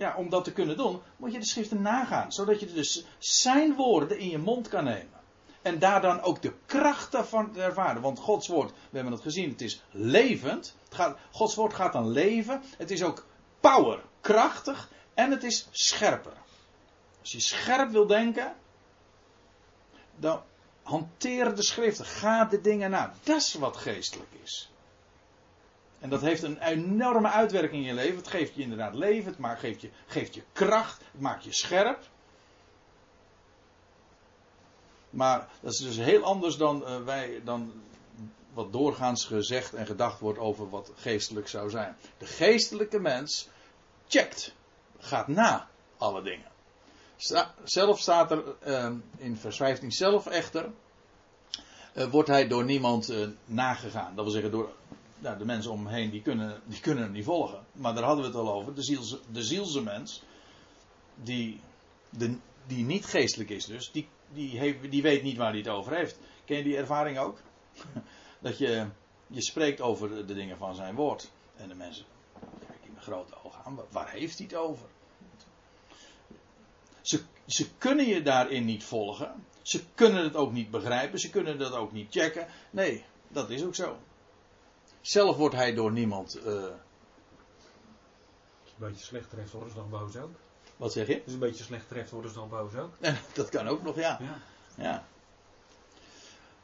ja, 0.00 0.14
om 0.16 0.28
dat 0.28 0.44
te 0.44 0.52
kunnen 0.52 0.76
doen, 0.76 1.00
moet 1.16 1.32
je 1.32 1.38
de 1.38 1.46
schriften 1.46 1.82
nagaan. 1.82 2.32
Zodat 2.32 2.60
je 2.60 2.72
dus 2.72 3.04
zijn 3.18 3.74
woorden 3.74 4.18
in 4.18 4.28
je 4.28 4.38
mond 4.38 4.68
kan 4.68 4.84
nemen. 4.84 5.20
En 5.62 5.78
daar 5.78 6.00
dan 6.00 6.20
ook 6.20 6.42
de 6.42 6.52
kracht 6.66 7.12
daarvan 7.12 7.56
ervaren. 7.56 8.02
Want 8.02 8.18
Gods 8.18 8.48
woord, 8.48 8.70
we 8.70 8.96
hebben 8.96 9.12
het 9.12 9.22
gezien, 9.22 9.50
het 9.50 9.60
is 9.60 9.82
levend. 9.90 10.76
Het 10.84 10.94
gaat, 10.94 11.18
Gods 11.30 11.54
woord 11.54 11.74
gaat 11.74 11.92
dan 11.92 12.08
leven. 12.10 12.62
Het 12.76 12.90
is 12.90 13.02
ook 13.02 13.26
power, 13.60 14.02
krachtig. 14.20 14.90
En 15.14 15.30
het 15.30 15.44
is 15.44 15.68
scherper. 15.70 16.36
Als 17.20 17.32
je 17.32 17.40
scherp 17.40 17.90
wil 17.90 18.06
denken, 18.06 18.54
dan 20.16 20.42
hanteer 20.82 21.54
de 21.54 21.62
schriften. 21.62 22.04
Ga 22.04 22.44
de 22.44 22.60
dingen 22.60 22.90
na. 22.90 23.14
Dat 23.22 23.36
is 23.36 23.54
wat 23.54 23.76
geestelijk 23.76 24.30
is. 24.42 24.69
En 26.00 26.10
dat 26.10 26.20
heeft 26.20 26.42
een 26.42 26.58
enorme 26.58 27.28
uitwerking 27.28 27.82
in 27.82 27.88
je 27.88 27.94
leven. 27.94 28.16
Het 28.16 28.28
geeft 28.28 28.54
je 28.54 28.62
inderdaad 28.62 28.94
leven, 28.94 29.36
het 29.42 29.58
geeft 29.58 29.80
je, 29.80 29.90
geeft 30.06 30.34
je 30.34 30.42
kracht, 30.52 31.02
het 31.12 31.20
maakt 31.20 31.44
je 31.44 31.52
scherp. 31.52 32.08
Maar 35.10 35.48
dat 35.60 35.72
is 35.72 35.78
dus 35.78 35.96
heel 35.96 36.22
anders 36.22 36.56
dan, 36.56 36.82
uh, 36.82 37.02
wij, 37.04 37.40
dan 37.44 37.72
wat 38.52 38.72
doorgaans 38.72 39.24
gezegd 39.24 39.74
en 39.74 39.86
gedacht 39.86 40.20
wordt 40.20 40.38
over 40.38 40.70
wat 40.70 40.92
geestelijk 40.96 41.48
zou 41.48 41.70
zijn. 41.70 41.96
De 42.18 42.26
geestelijke 42.26 42.98
mens 42.98 43.48
checkt, 44.08 44.54
gaat 44.98 45.28
na 45.28 45.68
alle 45.96 46.22
dingen. 46.22 46.48
Zelf 47.64 48.00
staat 48.00 48.30
er 48.30 48.44
uh, 48.66 48.90
in 49.16 49.36
vers 49.36 49.56
15 49.56 49.92
zelf 49.92 50.26
echter, 50.26 50.70
uh, 51.94 52.04
wordt 52.04 52.28
hij 52.28 52.48
door 52.48 52.64
niemand 52.64 53.12
nagegaan. 53.44 54.14
Dat 54.14 54.24
wil 54.24 54.32
zeggen 54.32 54.50
door 54.50 54.72
nou, 55.20 55.38
de 55.38 55.44
mensen 55.44 55.70
om 55.70 55.86
hem 55.86 55.94
heen, 55.94 56.10
die 56.10 56.22
kunnen, 56.22 56.60
die 56.64 56.80
kunnen 56.80 57.04
hem 57.04 57.12
niet 57.12 57.24
volgen. 57.24 57.66
Maar 57.72 57.94
daar 57.94 58.04
hadden 58.04 58.24
we 58.24 58.30
het 58.30 58.40
al 58.40 58.52
over. 58.52 58.74
De, 58.74 58.82
zielse, 58.82 59.20
de 59.32 59.42
zielse 59.42 59.82
mens, 59.82 60.22
die, 61.14 61.60
de, 62.10 62.36
die 62.66 62.84
niet 62.84 63.04
geestelijk 63.04 63.50
is 63.50 63.64
dus, 63.64 63.90
die 63.92 64.08
die, 64.32 64.58
heeft, 64.58 64.90
die 64.90 65.02
weet 65.02 65.22
niet 65.22 65.36
waar 65.36 65.50
hij 65.50 65.58
het 65.58 65.68
over 65.68 65.96
heeft. 65.96 66.18
Ken 66.44 66.56
je 66.56 66.62
die 66.62 66.76
ervaring 66.76 67.18
ook? 67.18 67.38
Dat 68.38 68.58
je, 68.58 68.86
je 69.26 69.42
spreekt 69.42 69.80
over 69.80 70.26
de 70.26 70.34
dingen 70.34 70.56
van 70.56 70.74
zijn 70.74 70.94
woord. 70.94 71.30
En 71.56 71.68
de 71.68 71.74
mensen 71.74 72.04
kijken 72.66 72.92
met 72.94 73.02
grote 73.02 73.34
ogen 73.44 73.64
aan. 73.64 73.78
Waar 73.90 74.10
heeft 74.10 74.38
hij 74.38 74.46
het 74.46 74.56
over? 74.56 74.86
Ze, 77.00 77.20
ze 77.46 77.70
kunnen 77.78 78.06
je 78.06 78.22
daarin 78.22 78.64
niet 78.64 78.84
volgen. 78.84 79.44
Ze 79.62 79.84
kunnen 79.94 80.24
het 80.24 80.36
ook 80.36 80.52
niet 80.52 80.70
begrijpen. 80.70 81.18
Ze 81.18 81.30
kunnen 81.30 81.58
dat 81.58 81.72
ook 81.72 81.92
niet 81.92 82.10
checken. 82.10 82.46
Nee, 82.70 83.04
dat 83.28 83.50
is 83.50 83.64
ook 83.64 83.74
zo. 83.74 83.98
Zelf 85.00 85.36
wordt 85.36 85.54
hij 85.54 85.74
door 85.74 85.92
niemand. 85.92 86.38
Uh... 86.38 86.44
Een 86.44 86.76
beetje 88.76 89.04
slecht 89.04 89.30
treft, 89.30 89.52
worden 89.52 89.70
ze 89.70 89.76
dan 89.76 89.90
boos 89.90 90.16
ook. 90.16 90.30
Wat 90.76 90.92
zeg 90.92 91.06
je? 91.06 91.14
Het 91.14 91.26
een 91.26 91.38
beetje 91.38 91.64
slecht 91.64 91.88
treft, 91.88 92.10
worden 92.10 92.30
ze 92.30 92.36
dan 92.38 92.48
boos 92.48 92.74
ook. 92.74 92.92
dat 93.34 93.48
kan 93.48 93.68
ook 93.68 93.82
nog, 93.82 93.96
ja. 93.96 94.18
ja. 94.20 94.38
ja. 94.76 95.06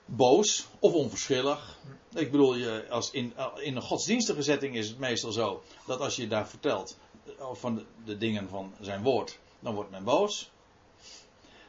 Boos 0.05 0.66
of 0.79 0.92
onverschillig. 0.92 1.79
Ik 2.14 2.31
bedoel, 2.31 2.55
je, 2.55 2.87
als 2.90 3.11
in, 3.11 3.35
in 3.57 3.77
een 3.77 3.83
godsdienstige 3.83 4.42
setting 4.42 4.77
is 4.77 4.88
het 4.88 4.99
meestal 4.99 5.33
zo 5.33 5.62
dat 5.87 6.01
als 6.01 6.16
je 6.16 6.29
daar 6.29 6.49
vertelt 6.49 6.96
eh, 7.38 7.55
van 7.55 7.75
de, 7.75 7.85
de 8.05 8.16
dingen 8.16 8.49
van 8.49 8.75
zijn 8.81 9.03
woord, 9.03 9.38
dan 9.61 9.75
wordt 9.75 9.90
men 9.90 10.05
boos. 10.05 10.51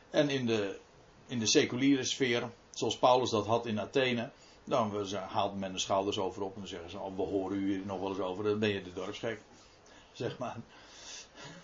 En 0.10 0.30
in 0.30 0.46
de, 0.46 0.80
in 1.28 1.40
de 1.40 1.48
seculiere 1.48 2.04
sfeer, 2.04 2.50
zoals 2.72 2.98
Paulus 2.98 3.30
dat 3.30 3.46
had 3.46 3.66
in 3.66 3.80
Athene, 3.80 4.32
dan 4.68 5.08
haalt 5.28 5.60
men 5.60 5.74
de 5.74 5.80
schouders 5.80 6.18
over 6.18 6.42
op 6.42 6.54
en 6.54 6.60
dan 6.60 6.70
zeggen 6.70 6.90
ze: 6.90 7.00
oh, 7.00 7.16
We 7.16 7.22
horen 7.22 7.58
u 7.58 7.68
hier 7.68 7.86
nog 7.86 8.00
wel 8.00 8.10
eens 8.10 8.20
over, 8.20 8.44
dan 8.44 8.60
ben 8.60 8.70
je 8.70 8.82
de 8.82 8.94
dorpsgek. 8.94 9.42
Zeg 10.14 10.38
maar. 10.38 10.58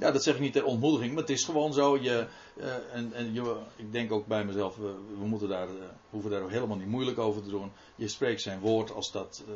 Ja, 0.00 0.10
dat 0.10 0.22
zeg 0.22 0.34
ik 0.34 0.40
niet 0.40 0.52
ter 0.52 0.64
ontmoediging, 0.64 1.12
maar 1.12 1.20
het 1.20 1.30
is 1.30 1.44
gewoon 1.44 1.72
zo. 1.72 1.96
Je, 1.96 2.26
uh, 2.56 2.94
en, 2.94 3.12
en 3.12 3.32
je, 3.32 3.60
ik 3.76 3.92
denk 3.92 4.12
ook 4.12 4.26
bij 4.26 4.44
mezelf, 4.44 4.76
we, 4.76 4.94
we 5.18 5.26
moeten 5.26 5.48
daar, 5.48 5.68
uh, 5.68 5.84
hoeven 6.10 6.30
daar 6.30 6.42
ook 6.42 6.50
helemaal 6.50 6.76
niet 6.76 6.88
moeilijk 6.88 7.18
over 7.18 7.42
te 7.42 7.50
doen. 7.50 7.72
Je 7.94 8.08
spreekt 8.08 8.42
zijn 8.42 8.60
woord 8.60 8.92
als 8.92 9.12
dat 9.12 9.44
uh, 9.48 9.54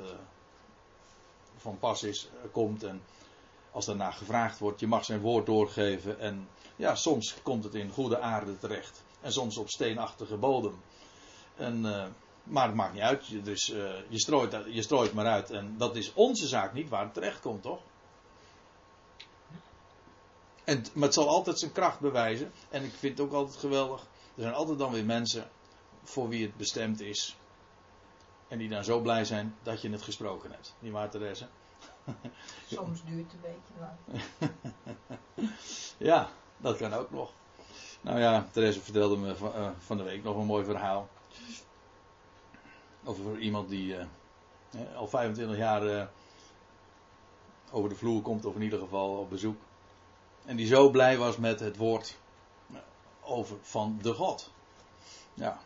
van 1.57 1.79
pas 1.79 2.03
is, 2.03 2.29
komt 2.53 2.83
en 2.83 3.03
als 3.71 3.87
daarna 3.87 4.11
gevraagd 4.11 4.59
wordt. 4.59 4.81
Je 4.81 4.87
mag 4.87 5.05
zijn 5.05 5.21
woord 5.21 5.47
doorgeven 5.47 6.19
en 6.19 6.49
ja, 6.77 6.95
soms 6.95 7.43
komt 7.43 7.65
het 7.65 7.75
in 7.75 7.91
goede 7.91 8.19
aarde 8.19 8.59
terecht 8.59 9.03
en 9.23 9.33
soms 9.33 9.57
op 9.57 9.69
steenachtige 9.69 10.37
bodem. 10.37 10.81
En, 11.57 11.81
maar 12.43 12.67
het 12.67 12.75
maakt 12.75 12.93
niet 12.93 13.03
uit, 13.03 13.45
dus, 13.45 13.67
je, 14.09 14.19
strooit, 14.19 14.57
je 14.69 14.83
strooit 14.83 15.13
maar 15.13 15.27
uit 15.27 15.51
en 15.51 15.75
dat 15.79 15.97
is 15.97 16.13
onze 16.15 16.47
zaak 16.47 16.73
niet 16.73 16.89
waar 16.89 17.05
het 17.05 17.15
terecht 17.15 17.41
komt, 17.41 17.63
toch? 17.63 17.81
En, 20.65 20.85
maar 20.93 21.05
het 21.05 21.15
zal 21.15 21.29
altijd 21.29 21.59
zijn 21.59 21.73
kracht 21.73 22.01
bewijzen. 22.01 22.53
En 22.71 22.85
ik 22.85 22.93
vind 22.93 23.19
het 23.19 23.27
ook 23.27 23.33
altijd 23.33 23.57
geweldig. 23.57 24.01
Er 24.35 24.43
zijn 24.43 24.55
altijd 24.55 24.79
dan 24.79 24.93
weer 24.93 25.05
mensen 25.05 25.51
voor 26.03 26.29
wie 26.29 26.47
het 26.47 26.57
bestemd 26.57 27.01
is. 27.01 27.37
En 28.49 28.59
die 28.59 28.69
dan 28.69 28.85
zo 28.85 29.01
blij 29.01 29.25
zijn 29.25 29.57
dat 29.63 29.83
je 29.83 29.91
het 29.91 30.03
gesproken 30.03 30.51
hebt. 30.51 30.75
Niet 30.79 30.93
waar, 30.93 31.11
Therese? 31.11 31.47
Soms 32.67 33.05
duurt 33.05 33.33
het 33.33 33.33
een 33.33 33.41
beetje 33.41 33.75
lang. 33.81 34.23
ja, 36.11 36.31
dat 36.57 36.77
kan 36.77 36.93
ook 36.93 37.11
nog. 37.11 37.33
Nou 38.03 38.19
ja, 38.21 38.47
Therese 38.51 38.81
vertelde 38.81 39.17
me 39.17 39.37
van, 39.37 39.53
uh, 39.57 39.69
van, 39.79 39.97
de 39.97 40.03
week 40.03 40.23
nog 40.23 40.37
een 40.37 40.47
mooi 40.47 40.65
verhaal. 40.65 41.09
Over 43.05 43.39
iemand 43.39 43.69
die 43.69 43.97
uh, 43.97 44.05
al 44.97 45.09
25 45.09 45.57
jaar 45.57 46.09
over 47.71 47.89
de 47.89 47.95
vloer 47.95 48.23
komt, 48.23 48.45
of 48.45 48.55
in 48.55 48.63
ieder 48.63 48.79
geval 48.79 49.17
op 49.17 49.31
bezoek. 49.31 49.57
En 50.45 50.57
die 50.57 50.67
zo 50.67 50.91
blij 50.91 51.19
was 51.19 51.37
met 51.37 51.61
het 51.61 51.77
woord 51.77 52.17
over 53.21 53.57
van 53.63 53.99
de 54.03 54.15
God. 54.15 54.51
Ja. 55.35 55.61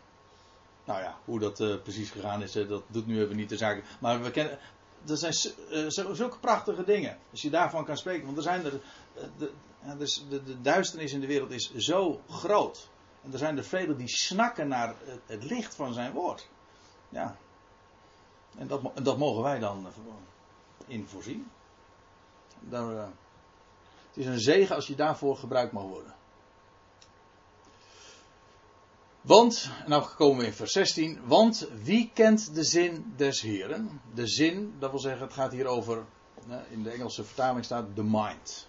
Nou 0.85 1.01
ja, 1.01 1.17
hoe 1.25 1.39
dat 1.39 1.83
precies 1.83 2.09
gegaan 2.09 2.41
is, 2.41 2.51
dat 2.51 2.83
doet 2.87 3.07
nu 3.07 3.21
even 3.21 3.35
niet 3.35 3.49
de 3.49 3.57
zaak. 3.57 3.83
Maar 3.99 4.23
we 4.23 4.31
kennen, 4.31 4.59
er 5.05 5.17
zijn 5.17 5.33
uh, 5.71 6.13
zulke 6.13 6.39
prachtige 6.39 6.83
dingen. 6.83 7.17
Als 7.31 7.41
je 7.41 7.49
daarvan 7.49 7.85
kan 7.85 7.97
spreken. 7.97 8.25
Want 8.25 8.37
er 8.37 8.43
zijn 8.43 8.65
er. 8.65 8.79
De, 9.37 9.51
dus 9.97 10.25
de, 10.29 10.43
de, 10.43 10.61
duisternis 10.61 11.13
in 11.13 11.19
de 11.19 11.27
wereld 11.27 11.51
is 11.51 11.75
zo 11.75 12.21
groot. 12.29 12.89
En 13.23 13.31
er 13.31 13.37
zijn 13.37 13.57
er 13.57 13.63
velen 13.63 13.97
die 13.97 14.07
snakken 14.07 14.67
naar 14.67 14.95
het, 15.25 15.43
licht 15.43 15.75
van 15.75 15.93
zijn 15.93 16.11
woord. 16.11 16.47
Ja. 17.09 17.37
En 18.57 18.67
dat, 18.67 18.81
dat 19.03 19.17
mogen 19.17 19.43
wij 19.43 19.59
dan 19.59 19.87
in 20.87 21.07
voorzien. 21.07 21.51
Het 22.69 23.07
is 24.13 24.25
een 24.25 24.39
zegen 24.39 24.75
als 24.75 24.87
je 24.87 24.95
daarvoor 24.95 25.37
gebruikt 25.37 25.71
mag 25.71 25.83
worden. 25.83 26.15
Want, 29.27 29.71
nou 29.87 30.05
komen 30.15 30.39
we 30.39 30.45
in 30.45 30.53
vers 30.53 30.71
16, 30.71 31.19
want 31.25 31.67
wie 31.83 32.11
kent 32.13 32.55
de 32.55 32.63
zin 32.63 33.13
des 33.15 33.41
Heren? 33.41 34.01
De 34.13 34.27
zin, 34.27 34.75
dat 34.79 34.89
wil 34.89 34.99
zeggen, 34.99 35.21
het 35.21 35.33
gaat 35.33 35.51
hier 35.51 35.65
over, 35.65 36.05
in 36.69 36.83
de 36.83 36.89
Engelse 36.89 37.23
vertaling 37.23 37.65
staat 37.65 37.95
the 37.95 38.03
mind. 38.03 38.67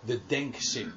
De 0.00 0.26
denkzin. 0.26 0.92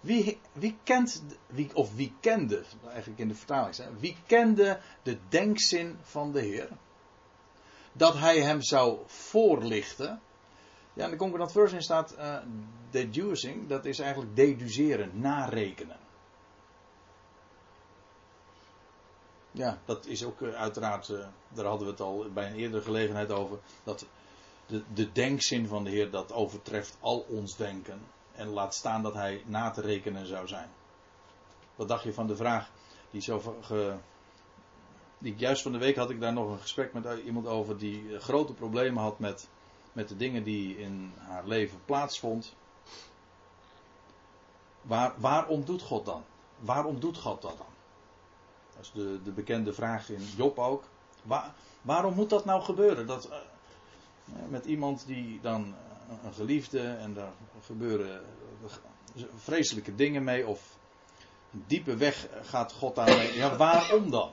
Wie, 0.00 0.38
wie 0.52 0.76
kent, 0.82 1.22
wie, 1.46 1.70
of 1.74 1.94
wie 1.94 2.12
kende, 2.20 2.64
eigenlijk 2.88 3.20
in 3.20 3.28
de 3.28 3.34
vertaling 3.34 3.74
staat, 3.74 4.00
wie 4.00 4.16
kende 4.26 4.80
de 5.02 5.18
denkzin 5.28 5.96
van 6.02 6.32
de 6.32 6.40
Heer? 6.40 6.68
Dat 7.92 8.14
hij 8.18 8.40
hem 8.40 8.62
zou 8.62 8.98
voorlichten 9.06 10.20
ja, 10.92 11.04
in 11.04 11.10
de 11.10 11.16
concordant 11.16 11.52
version 11.52 11.82
staat 11.82 12.14
uh, 12.18 12.36
deducing, 12.90 13.68
dat 13.68 13.84
is 13.84 13.98
eigenlijk 13.98 14.36
deduceren, 14.36 15.10
narekenen. 15.14 16.05
Ja, 19.56 19.78
dat 19.84 20.06
is 20.06 20.24
ook 20.24 20.42
eh, 20.42 20.54
uiteraard, 20.54 21.08
eh, 21.08 21.26
daar 21.48 21.64
hadden 21.64 21.86
we 21.86 21.92
het 21.92 22.00
al 22.00 22.26
bij 22.34 22.50
een 22.50 22.56
eerdere 22.56 22.82
gelegenheid 22.82 23.30
over, 23.30 23.58
dat 23.84 24.06
de, 24.66 24.82
de 24.94 25.12
denkzin 25.12 25.66
van 25.66 25.84
de 25.84 25.90
Heer 25.90 26.10
dat 26.10 26.32
overtreft 26.32 26.96
al 27.00 27.26
ons 27.28 27.56
denken. 27.56 28.00
En 28.32 28.48
laat 28.48 28.74
staan 28.74 29.02
dat 29.02 29.14
hij 29.14 29.42
na 29.46 29.70
te 29.70 29.80
rekenen 29.80 30.26
zou 30.26 30.48
zijn. 30.48 30.68
Wat 31.74 31.88
dacht 31.88 32.02
je 32.02 32.12
van 32.12 32.26
de 32.26 32.36
vraag 32.36 32.70
die 33.10 33.20
zo 33.20 33.56
ge, 33.60 33.96
die 35.18 35.34
juist 35.36 35.62
van 35.62 35.72
de 35.72 35.78
week 35.78 35.96
had 35.96 36.10
ik 36.10 36.20
daar 36.20 36.32
nog 36.32 36.50
een 36.50 36.60
gesprek 36.60 36.92
met 36.92 37.06
iemand 37.24 37.46
over 37.46 37.78
die 37.78 38.14
eh, 38.14 38.20
grote 38.20 38.52
problemen 38.52 39.02
had 39.02 39.18
met, 39.18 39.48
met 39.92 40.08
de 40.08 40.16
dingen 40.16 40.42
die 40.42 40.78
in 40.78 41.12
haar 41.16 41.46
leven 41.46 41.80
plaatsvond. 41.84 42.54
Waar, 44.82 45.14
waarom 45.16 45.64
doet 45.64 45.82
God 45.82 46.04
dan? 46.04 46.24
Waarom 46.58 47.00
doet 47.00 47.16
God 47.18 47.42
dat 47.42 47.56
dan? 47.58 47.75
Dat 48.76 48.84
is 48.84 48.90
de, 48.92 49.22
de 49.22 49.30
bekende 49.30 49.72
vraag 49.72 50.10
in 50.10 50.22
Job 50.36 50.58
ook. 50.58 50.84
Waar- 51.22 51.54
waarom 51.82 52.14
moet 52.14 52.30
dat 52.30 52.44
nou 52.44 52.62
gebeuren? 52.62 53.06
Dat, 53.06 53.28
eh, 53.28 53.38
met 54.48 54.64
iemand 54.64 55.06
die 55.06 55.40
dan 55.40 55.74
eh, 56.08 56.16
een 56.24 56.34
geliefde 56.34 56.80
en 56.82 57.14
daar 57.14 57.32
gebeuren 57.64 58.24
eh, 59.14 59.22
vreselijke 59.36 59.94
dingen 59.94 60.24
mee 60.24 60.46
of 60.46 60.76
een 61.52 61.64
diepe 61.66 61.96
weg 61.96 62.26
gaat 62.42 62.72
God 62.72 62.94
daarmee. 62.94 63.36
Ja, 63.36 63.56
waarom 63.56 64.10
dan? 64.10 64.30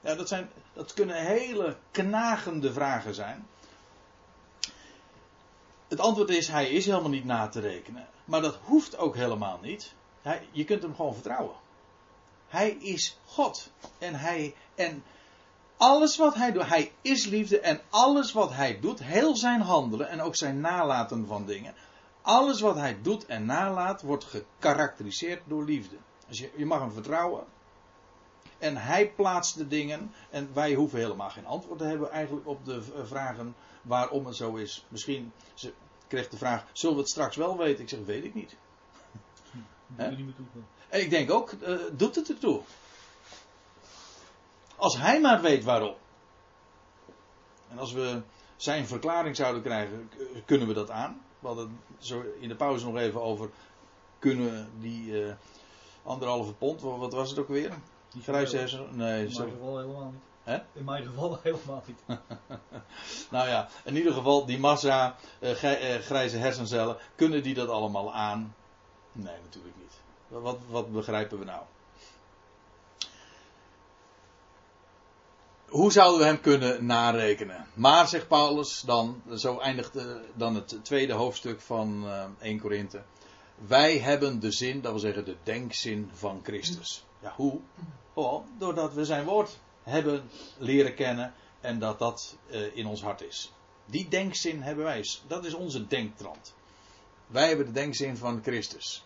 Ja, 0.00 0.14
dat, 0.14 0.28
zijn, 0.28 0.50
dat 0.72 0.94
kunnen 0.94 1.16
hele 1.26 1.76
knagende 1.90 2.72
vragen 2.72 3.14
zijn. 3.14 3.46
Het 5.88 6.00
antwoord 6.00 6.30
is, 6.30 6.48
hij 6.48 6.70
is 6.70 6.86
helemaal 6.86 7.10
niet 7.10 7.24
na 7.24 7.48
te 7.48 7.60
rekenen. 7.60 8.06
Maar 8.24 8.40
dat 8.40 8.58
hoeft 8.64 8.96
ook 8.96 9.14
helemaal 9.14 9.58
niet. 9.62 9.94
Je 10.50 10.64
kunt 10.64 10.82
hem 10.82 10.94
gewoon 10.94 11.14
vertrouwen. 11.14 11.56
Hij 12.50 12.70
is 12.70 13.18
God. 13.26 13.70
En, 13.98 14.14
hij, 14.14 14.54
en 14.74 15.02
alles 15.76 16.16
wat 16.16 16.34
hij 16.34 16.52
doet, 16.52 16.68
hij 16.68 16.92
is 17.02 17.26
liefde. 17.26 17.60
En 17.60 17.80
alles 17.90 18.32
wat 18.32 18.52
hij 18.52 18.80
doet, 18.80 19.02
heel 19.02 19.36
zijn 19.36 19.60
handelen 19.60 20.08
en 20.08 20.20
ook 20.20 20.36
zijn 20.36 20.60
nalaten 20.60 21.26
van 21.26 21.46
dingen. 21.46 21.74
Alles 22.22 22.60
wat 22.60 22.76
hij 22.76 22.98
doet 23.02 23.26
en 23.26 23.44
nalaat, 23.44 24.02
wordt 24.02 24.24
gekarakteriseerd 24.24 25.42
door 25.46 25.64
liefde. 25.64 25.96
Dus 26.28 26.38
je, 26.38 26.50
je 26.56 26.66
mag 26.66 26.80
hem 26.80 26.92
vertrouwen. 26.92 27.44
En 28.58 28.76
hij 28.76 29.10
plaatst 29.10 29.56
de 29.56 29.68
dingen. 29.68 30.12
En 30.30 30.50
wij 30.54 30.74
hoeven 30.74 30.98
helemaal 30.98 31.30
geen 31.30 31.46
antwoord 31.46 31.78
te 31.78 31.84
hebben 31.84 32.10
eigenlijk 32.10 32.46
op 32.46 32.64
de 32.64 32.82
v- 32.82 33.08
vragen 33.08 33.54
waarom 33.82 34.26
het 34.26 34.36
zo 34.36 34.54
is. 34.54 34.84
Misschien 34.88 35.32
ze 35.54 35.72
kreeg 36.08 36.28
de 36.28 36.36
vraag: 36.36 36.64
zullen 36.72 36.94
we 36.94 37.00
het 37.02 37.10
straks 37.10 37.36
wel 37.36 37.56
weten? 37.56 37.82
Ik 37.82 37.88
zeg: 37.88 38.04
weet 38.04 38.24
ik 38.24 38.34
niet. 38.34 38.56
Hè? 39.96 40.04
er 40.04 40.16
niet 40.16 40.26
meer. 40.26 40.64
En 40.90 41.00
ik 41.00 41.10
denk 41.10 41.30
ook: 41.30 41.50
eh, 41.52 41.76
doet 41.92 42.14
het 42.14 42.28
ertoe? 42.28 42.60
Als 44.76 44.96
hij 44.98 45.20
maar 45.20 45.40
weet 45.40 45.64
waarom. 45.64 45.94
En 47.70 47.78
als 47.78 47.92
we 47.92 48.20
zijn 48.56 48.86
verklaring 48.86 49.36
zouden 49.36 49.62
krijgen, 49.62 50.10
kunnen 50.44 50.66
we 50.68 50.74
dat 50.74 50.90
aan. 50.90 51.22
We 51.38 51.46
hadden 51.46 51.80
zo 51.98 52.22
in 52.40 52.48
de 52.48 52.54
pauze 52.56 52.84
nog 52.84 52.96
even 52.96 53.22
over. 53.22 53.50
Kunnen 54.18 54.70
die 54.78 55.24
eh, 55.24 55.32
anderhalve 56.02 56.52
pond, 56.52 56.80
wa- 56.80 56.96
wat 56.96 57.12
was 57.12 57.30
het 57.30 57.38
ook 57.38 57.48
weer? 57.48 57.72
Die 58.12 58.22
grijze 58.22 58.56
hersenen? 58.56 58.96
Nee, 58.96 59.26
In 59.26 59.32
mijn 59.36 59.50
geval 59.50 59.78
helemaal 59.78 60.12
niet. 60.12 60.60
In 60.72 60.84
mijn 60.84 61.04
geval 61.04 61.38
helemaal 61.42 61.82
niet. 61.86 62.00
Nou 63.30 63.48
ja, 63.48 63.68
in 63.84 63.96
ieder 63.96 64.12
geval, 64.12 64.46
die 64.46 64.58
massa 64.58 65.16
eh, 65.38 65.54
grijze 66.00 66.36
hersencellen, 66.36 66.96
kunnen 67.14 67.42
die 67.42 67.54
dat 67.54 67.68
allemaal 67.68 68.14
aan? 68.14 68.54
Nee, 69.12 69.36
natuurlijk 69.42 69.74
niet. 69.76 69.92
Wat, 70.30 70.58
wat 70.68 70.92
begrijpen 70.92 71.38
we 71.38 71.44
nou? 71.44 71.62
Hoe 75.68 75.92
zouden 75.92 76.18
we 76.18 76.24
hem 76.24 76.40
kunnen 76.40 76.86
narekenen? 76.86 77.66
Maar, 77.74 78.08
zegt 78.08 78.28
Paulus 78.28 78.80
dan, 78.80 79.22
zo 79.34 79.58
eindigt 79.58 79.96
eh, 79.96 80.16
dan 80.34 80.54
het 80.54 80.78
tweede 80.82 81.12
hoofdstuk 81.12 81.60
van 81.60 82.08
eh 82.08 82.24
1 82.40 82.60
Korinthe. 82.60 83.02
Wij 83.66 83.98
hebben 83.98 84.40
de 84.40 84.50
zin, 84.50 84.80
dat 84.80 84.90
wil 84.90 85.00
zeggen 85.00 85.24
de 85.24 85.36
denkzin 85.42 86.10
van 86.12 86.40
Christus. 86.42 87.04
Ja, 87.20 87.32
hoe? 87.36 87.60
Oh, 88.14 88.44
doordat 88.58 88.94
we 88.94 89.04
zijn 89.04 89.24
woord 89.24 89.58
hebben 89.82 90.30
leren 90.58 90.94
kennen 90.94 91.34
en 91.60 91.78
dat 91.78 91.98
dat 91.98 92.36
eh, 92.50 92.76
in 92.76 92.86
ons 92.86 93.02
hart 93.02 93.22
is. 93.22 93.52
Die 93.86 94.08
denkzin 94.08 94.62
hebben 94.62 94.84
wij. 94.84 95.04
Dat 95.26 95.44
is 95.44 95.54
onze 95.54 95.86
denktrand. 95.86 96.54
Wij 97.26 97.48
hebben 97.48 97.66
de 97.66 97.72
denkzin 97.72 98.16
van 98.16 98.40
Christus. 98.42 99.04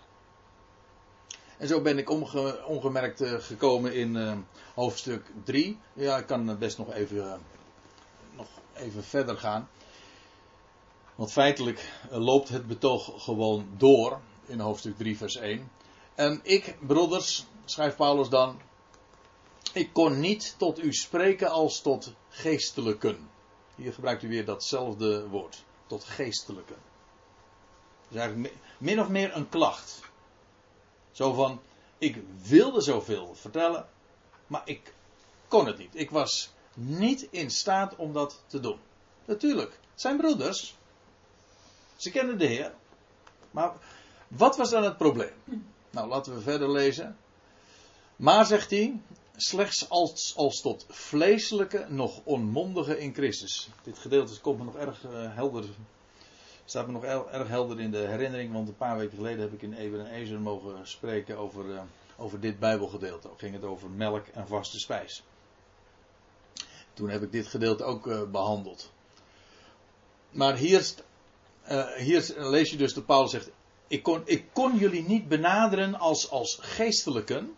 En 1.59 1.69
zo 1.69 1.81
ben 1.81 1.99
ik 1.99 2.11
ongemerkt 2.69 3.21
eh, 3.21 3.33
gekomen 3.39 3.95
in 3.95 4.17
eh, 4.17 4.37
hoofdstuk 4.75 5.31
3. 5.45 5.79
Ja, 5.93 6.19
ik 6.19 6.27
kan 6.27 6.59
best 6.59 6.79
nog 6.79 6.93
even, 6.93 7.33
eh, 7.33 7.39
nog 8.37 8.47
even 8.75 9.05
verder 9.05 9.37
gaan. 9.37 9.69
Want 11.15 11.33
feitelijk 11.33 11.93
eh, 12.11 12.19
loopt 12.19 12.49
het 12.49 12.67
betoog 12.67 13.25
gewoon 13.25 13.69
door 13.77 14.21
in 14.47 14.61
hoofdstuk 14.61 14.97
3, 14.97 15.17
vers 15.17 15.37
1. 15.37 15.71
En 16.15 16.41
ik, 16.43 16.77
broeders, 16.81 17.47
schrijft 17.65 17.97
Paulus 17.97 18.29
dan, 18.29 18.61
ik 19.73 19.93
kon 19.93 20.21
niet 20.21 20.55
tot 20.59 20.83
u 20.83 20.93
spreken 20.93 21.51
als 21.51 21.81
tot 21.81 22.13
geestelijken. 22.29 23.29
Hier 23.75 23.93
gebruikt 23.93 24.23
u 24.23 24.29
weer 24.29 24.45
datzelfde 24.45 25.29
woord. 25.29 25.65
Tot 25.87 26.05
geestelijken. 26.05 26.77
Dus 28.09 28.19
eigenlijk 28.19 28.53
mi- 28.53 28.61
min 28.79 29.01
of 29.01 29.09
meer 29.09 29.37
een 29.37 29.49
klacht. 29.49 30.01
Zo 31.15 31.33
van, 31.33 31.61
ik 31.99 32.23
wilde 32.43 32.81
zoveel 32.81 33.35
vertellen, 33.35 33.87
maar 34.47 34.63
ik 34.65 34.95
kon 35.49 35.67
het 35.67 35.79
niet. 35.79 35.95
Ik 35.95 36.11
was 36.11 36.53
niet 36.75 37.27
in 37.31 37.51
staat 37.51 37.97
om 37.97 38.13
dat 38.13 38.43
te 38.47 38.61
doen. 38.61 38.79
Natuurlijk, 39.25 39.71
het 39.71 40.01
zijn 40.01 40.17
broeders. 40.17 40.77
Ze 41.97 42.11
kennen 42.11 42.39
de 42.39 42.47
Heer. 42.47 42.75
Maar 43.51 43.73
wat 44.29 44.57
was 44.57 44.71
dan 44.71 44.83
het 44.83 44.97
probleem? 44.97 45.65
Nou, 45.91 46.09
laten 46.09 46.35
we 46.35 46.41
verder 46.41 46.71
lezen. 46.71 47.17
Maar 48.17 48.47
zegt 48.47 48.71
hij, 48.71 49.01
slechts 49.37 49.89
als, 49.89 50.33
als 50.37 50.61
tot 50.61 50.87
vleeselijke, 50.89 51.87
nog 51.89 52.21
onmondige 52.25 52.99
in 52.99 53.15
Christus. 53.15 53.69
Dit 53.83 53.99
gedeelte 53.99 54.41
komt 54.41 54.59
me 54.59 54.65
nog 54.65 54.77
erg 54.77 55.05
eh, 55.05 55.35
helder, 55.35 55.65
staat 56.65 56.87
me 56.87 56.93
nog 56.93 57.05
er- 57.05 57.27
erg 57.27 57.49
helder 57.49 57.81
in 57.81 57.91
de 57.91 57.99
herinnering, 57.99 58.53
want 58.53 58.69
een 58.69 58.77
paar 58.77 58.99
weken 58.99 59.17
geleden 59.17 59.41
heb 59.41 59.53
ik 59.53 59.63
in 59.63 59.73
Eber 59.75 60.01
en 60.01 60.11
Ezer 60.11 60.41
mogen 60.41 60.89
spreken 60.89 61.39
over, 61.39 61.75
eh, 61.75 61.83
over 62.17 62.41
dit 62.41 62.59
Bijbelgedeelte. 62.59 63.31
Ook 63.31 63.39
ging 63.39 63.55
het 63.55 63.65
over 63.65 63.91
melk 63.91 64.27
en 64.27 64.47
vaste 64.47 64.79
spijs. 64.79 65.23
Toen 66.95 67.09
heb 67.09 67.23
ik 67.23 67.33
dit 67.33 67.47
gedeelte 67.47 67.85
ook 67.85 68.07
eh, 68.07 68.23
behandeld. 68.23 68.93
Maar 70.31 70.57
hier, 70.57 70.95
eh, 71.63 71.93
hier 71.93 72.35
lees 72.37 72.71
je 72.71 72.77
dus 72.77 72.95
dat 72.95 73.07
Paulus 73.07 73.31
zegt, 73.31 73.51
ik 73.87 74.03
kon, 74.03 74.23
ik 74.25 74.45
kon 74.53 74.77
jullie 74.77 75.03
niet 75.03 75.29
benaderen 75.29 75.95
als, 75.95 76.31
als 76.31 76.59
geestelijken. 76.61 77.57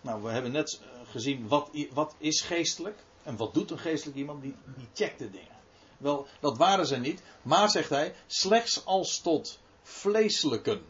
Nou, 0.00 0.22
we 0.22 0.30
hebben 0.30 0.52
net 0.52 0.80
gezien 1.10 1.48
wat, 1.48 1.70
wat 1.92 2.14
is 2.18 2.40
geestelijk. 2.40 2.98
En 3.22 3.36
wat 3.36 3.54
doet 3.54 3.70
een 3.70 3.78
geestelijk 3.78 4.18
iemand? 4.18 4.42
Die, 4.42 4.54
die 4.76 4.88
checkt 4.94 5.18
de 5.18 5.30
dingen. 5.30 5.57
Wel, 5.98 6.26
dat 6.40 6.56
waren 6.56 6.86
ze 6.86 6.96
niet. 6.96 7.22
Maar, 7.42 7.70
zegt 7.70 7.90
hij, 7.90 8.14
slechts 8.26 8.84
als 8.84 9.20
tot 9.20 9.58
vleeselijken. 9.82 10.84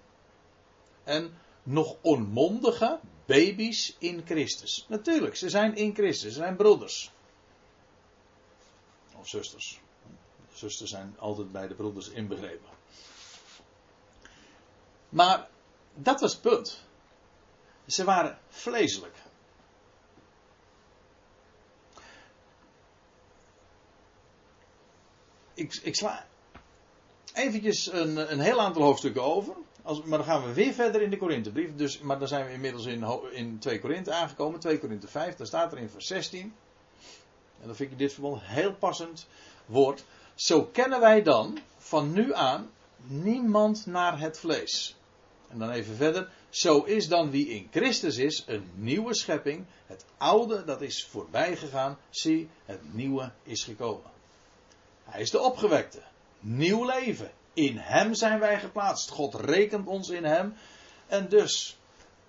En 1.04 1.38
nog 1.62 1.96
onmondige 2.00 3.00
baby's 3.26 3.96
in 3.98 4.22
Christus. 4.24 4.84
Natuurlijk, 4.88 5.36
ze 5.36 5.48
zijn 5.48 5.76
in 5.76 5.94
Christus. 5.94 6.32
Ze 6.32 6.38
zijn 6.38 6.56
broeders. 6.56 7.10
Of 9.18 9.28
zusters. 9.28 9.80
Zusters 10.52 10.90
zijn 10.90 11.16
altijd 11.18 11.52
bij 11.52 11.68
de 11.68 11.74
broeders 11.74 12.08
inbegrepen. 12.08 12.70
Maar 15.08 15.48
dat 15.94 16.20
was 16.20 16.32
het 16.32 16.40
punt. 16.40 16.82
Ze 17.86 18.04
waren 18.04 18.38
vleeselijk. 18.48 19.14
Ik, 25.58 25.80
ik 25.82 25.94
sla 25.94 26.26
eventjes 27.34 27.92
een, 27.92 28.32
een 28.32 28.40
heel 28.40 28.60
aantal 28.60 28.82
hoofdstukken 28.82 29.22
over. 29.22 29.54
Als, 29.82 30.02
maar 30.02 30.18
dan 30.18 30.26
gaan 30.26 30.44
we 30.44 30.52
weer 30.52 30.72
verder 30.72 31.02
in 31.02 31.10
de 31.10 31.16
Korinthebrief. 31.16 31.74
Dus, 31.76 31.98
maar 31.98 32.18
dan 32.18 32.28
zijn 32.28 32.46
we 32.46 32.52
inmiddels 32.52 32.86
in, 32.86 33.04
in 33.32 33.58
2 33.58 33.80
Korinthe 33.80 34.12
aangekomen. 34.12 34.60
2 34.60 34.78
Korinthe 34.78 35.08
5. 35.08 35.36
Daar 35.36 35.46
staat 35.46 35.72
er 35.72 35.78
in 35.78 35.88
vers 35.88 36.06
16. 36.06 36.40
En 37.60 37.66
dan 37.66 37.76
vind 37.76 37.92
ik 37.92 37.98
dit 37.98 38.12
verband 38.12 38.42
heel 38.42 38.74
passend 38.74 39.26
woord. 39.66 40.04
Zo 40.34 40.64
kennen 40.64 41.00
wij 41.00 41.22
dan 41.22 41.58
van 41.76 42.12
nu 42.12 42.34
aan 42.34 42.70
niemand 43.06 43.86
naar 43.86 44.20
het 44.20 44.38
vlees. 44.38 44.96
En 45.48 45.58
dan 45.58 45.70
even 45.70 45.96
verder. 45.96 46.30
Zo 46.48 46.82
is 46.82 47.08
dan 47.08 47.30
wie 47.30 47.48
in 47.48 47.68
Christus 47.70 48.16
is 48.16 48.44
een 48.46 48.70
nieuwe 48.74 49.14
schepping. 49.14 49.64
Het 49.86 50.04
oude 50.16 50.64
dat 50.64 50.82
is 50.82 51.06
voorbij 51.10 51.56
gegaan. 51.56 51.98
Zie, 52.10 52.48
het 52.64 52.94
nieuwe 52.94 53.32
is 53.42 53.64
gekomen. 53.64 54.17
Hij 55.08 55.20
is 55.20 55.30
de 55.30 55.40
opgewekte. 55.40 56.02
Nieuw 56.40 56.84
leven. 56.84 57.30
In 57.52 57.76
hem 57.76 58.14
zijn 58.14 58.40
wij 58.40 58.60
geplaatst. 58.60 59.10
God 59.10 59.34
rekent 59.34 59.86
ons 59.86 60.08
in 60.08 60.24
hem. 60.24 60.54
En 61.06 61.28
dus 61.28 61.78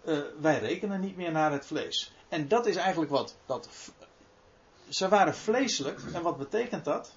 eh, 0.04 0.20
wij 0.40 0.60
rekenen 0.60 1.00
niet 1.00 1.16
meer 1.16 1.32
naar 1.32 1.52
het 1.52 1.66
vlees. 1.66 2.12
En 2.30 2.48
dat 2.48 2.66
is 2.66 2.76
eigenlijk 2.76 3.12
wat. 3.12 3.36
Dat, 3.46 3.70
ze 4.90 5.08
waren 5.08 5.36
vleeselijk. 5.36 6.00
En 6.14 6.22
wat 6.22 6.38
betekent 6.38 6.86
dat? 6.86 7.14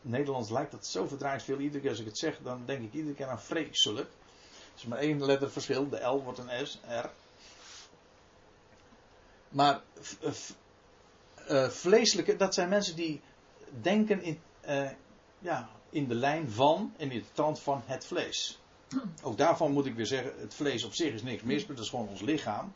Nederlands 0.00 0.50
lijkt 0.50 0.70
dat 0.70 0.86
zo 0.86 1.06
verdraaid 1.06 1.48
Iedere 1.48 1.80
keer 1.80 1.90
als 1.90 1.98
ik 1.98 2.06
het 2.06 2.18
zeg, 2.18 2.38
dan 2.42 2.62
denk 2.66 2.82
ik 2.82 2.92
iedere 2.92 3.14
keer 3.14 3.26
aan 3.26 3.40
vreselijk. 3.40 4.08
Er 4.08 4.80
is 4.80 4.84
maar 4.84 4.98
één 4.98 5.24
letterverschil. 5.24 5.88
De 5.88 6.00
L 6.00 6.22
wordt 6.22 6.38
een 6.38 6.66
S, 6.66 6.80
R. 6.88 7.08
Maar 9.48 9.82
eh, 11.46 11.68
vleeselijke, 11.68 12.36
dat 12.36 12.54
zijn 12.54 12.68
mensen 12.68 12.96
die 12.96 13.22
denken 13.80 14.22
in, 14.22 14.40
eh, 14.60 14.90
ja, 15.38 15.68
in 15.90 16.08
de 16.08 16.14
lijn 16.14 16.50
van 16.50 16.94
en 16.96 17.10
in 17.10 17.18
de 17.18 17.32
trant 17.32 17.60
van 17.60 17.82
het 17.84 18.06
vlees. 18.06 18.58
Ook 19.22 19.36
daarvan 19.36 19.72
moet 19.72 19.86
ik 19.86 19.94
weer 19.94 20.06
zeggen, 20.06 20.32
het 20.38 20.54
vlees 20.54 20.84
op 20.84 20.94
zich 20.94 21.12
is 21.12 21.22
niks 21.22 21.42
mis, 21.42 21.66
maar 21.66 21.76
dat 21.76 21.84
is 21.84 21.90
gewoon 21.90 22.08
ons 22.08 22.20
lichaam. 22.20 22.72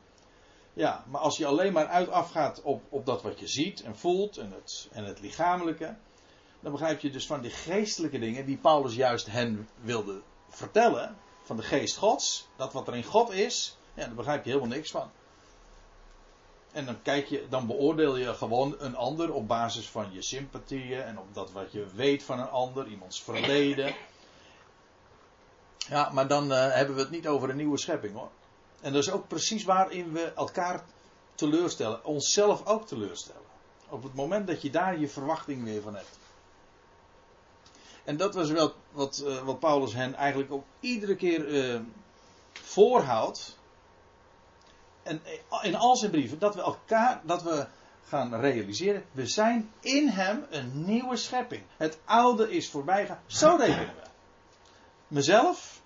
Ja, 0.72 1.04
maar 1.08 1.20
als 1.20 1.36
je 1.36 1.46
alleen 1.46 1.72
maar 1.72 1.86
uit 1.86 2.08
afgaat 2.08 2.62
op, 2.62 2.82
op 2.88 3.06
dat 3.06 3.22
wat 3.22 3.40
je 3.40 3.46
ziet 3.46 3.82
en 3.82 3.96
voelt 3.96 4.36
en 4.36 4.52
het, 4.52 4.88
en 4.92 5.04
het 5.04 5.20
lichamelijke, 5.20 5.96
dan 6.60 6.72
begrijp 6.72 7.00
je 7.00 7.10
dus 7.10 7.26
van 7.26 7.40
die 7.40 7.50
geestelijke 7.50 8.18
dingen 8.18 8.46
die 8.46 8.56
Paulus 8.56 8.94
juist 8.94 9.26
hen 9.26 9.68
wilde 9.80 10.22
vertellen, 10.48 11.16
van 11.42 11.56
de 11.56 11.62
geest 11.62 11.96
Gods, 11.96 12.48
dat 12.56 12.72
wat 12.72 12.88
er 12.88 12.96
in 12.96 13.04
God 13.04 13.30
is, 13.30 13.78
ja, 13.94 14.04
daar 14.06 14.14
begrijp 14.14 14.44
je 14.44 14.50
helemaal 14.50 14.76
niks 14.76 14.90
van. 14.90 15.10
En 16.72 16.86
dan 16.86 17.02
kijk 17.02 17.26
je, 17.26 17.46
dan 17.48 17.66
beoordeel 17.66 18.16
je 18.16 18.34
gewoon 18.34 18.76
een 18.78 18.96
ander 18.96 19.32
op 19.32 19.48
basis 19.48 19.88
van 19.88 20.12
je 20.12 20.22
sympathieën 20.22 21.02
en 21.02 21.18
op 21.18 21.34
dat 21.34 21.52
wat 21.52 21.72
je 21.72 21.86
weet 21.94 22.22
van 22.22 22.38
een 22.38 22.48
ander, 22.48 22.86
iemands 22.86 23.22
verleden. 23.22 23.94
Ja, 25.76 26.10
maar 26.12 26.28
dan 26.28 26.52
eh, 26.52 26.74
hebben 26.74 26.94
we 26.94 27.00
het 27.00 27.10
niet 27.10 27.28
over 27.28 27.50
een 27.50 27.56
nieuwe 27.56 27.78
schepping 27.78 28.14
hoor. 28.14 28.30
En 28.80 28.92
dat 28.92 29.02
is 29.02 29.10
ook 29.10 29.28
precies 29.28 29.64
waarin 29.64 30.12
we 30.12 30.32
elkaar 30.36 30.84
teleurstellen, 31.34 32.04
onszelf 32.04 32.66
ook 32.66 32.86
teleurstellen. 32.86 33.42
Op 33.88 34.02
het 34.02 34.14
moment 34.14 34.46
dat 34.46 34.62
je 34.62 34.70
daar 34.70 34.98
je 34.98 35.08
verwachting 35.08 35.64
weer 35.64 35.82
van 35.82 35.94
hebt. 35.94 36.18
En 38.04 38.16
dat 38.16 38.34
was 38.34 38.50
wel 38.50 38.74
wat, 38.92 39.18
eh, 39.26 39.38
wat 39.38 39.58
Paulus 39.58 39.94
hen 39.94 40.14
eigenlijk 40.14 40.52
ook 40.52 40.64
iedere 40.80 41.16
keer 41.16 41.72
eh, 41.72 41.80
voorhoudt. 42.52 43.57
En 45.08 45.22
in 45.62 45.74
al 45.74 45.96
zijn 45.96 46.10
brieven, 46.10 46.38
dat 46.38 46.54
we 46.54 46.62
elkaar, 46.62 47.20
dat 47.24 47.42
we 47.42 47.66
gaan 48.04 48.40
realiseren, 48.40 49.04
we 49.12 49.26
zijn 49.26 49.72
in 49.80 50.08
hem 50.08 50.46
een 50.50 50.84
nieuwe 50.84 51.16
schepping. 51.16 51.62
Het 51.76 51.98
oude 52.04 52.50
is 52.50 52.70
voorbij 52.70 53.06
gaan. 53.06 53.20
Zo 53.26 53.56
rekenen 53.56 53.94
we. 53.94 54.02
Mezelf, 55.08 55.82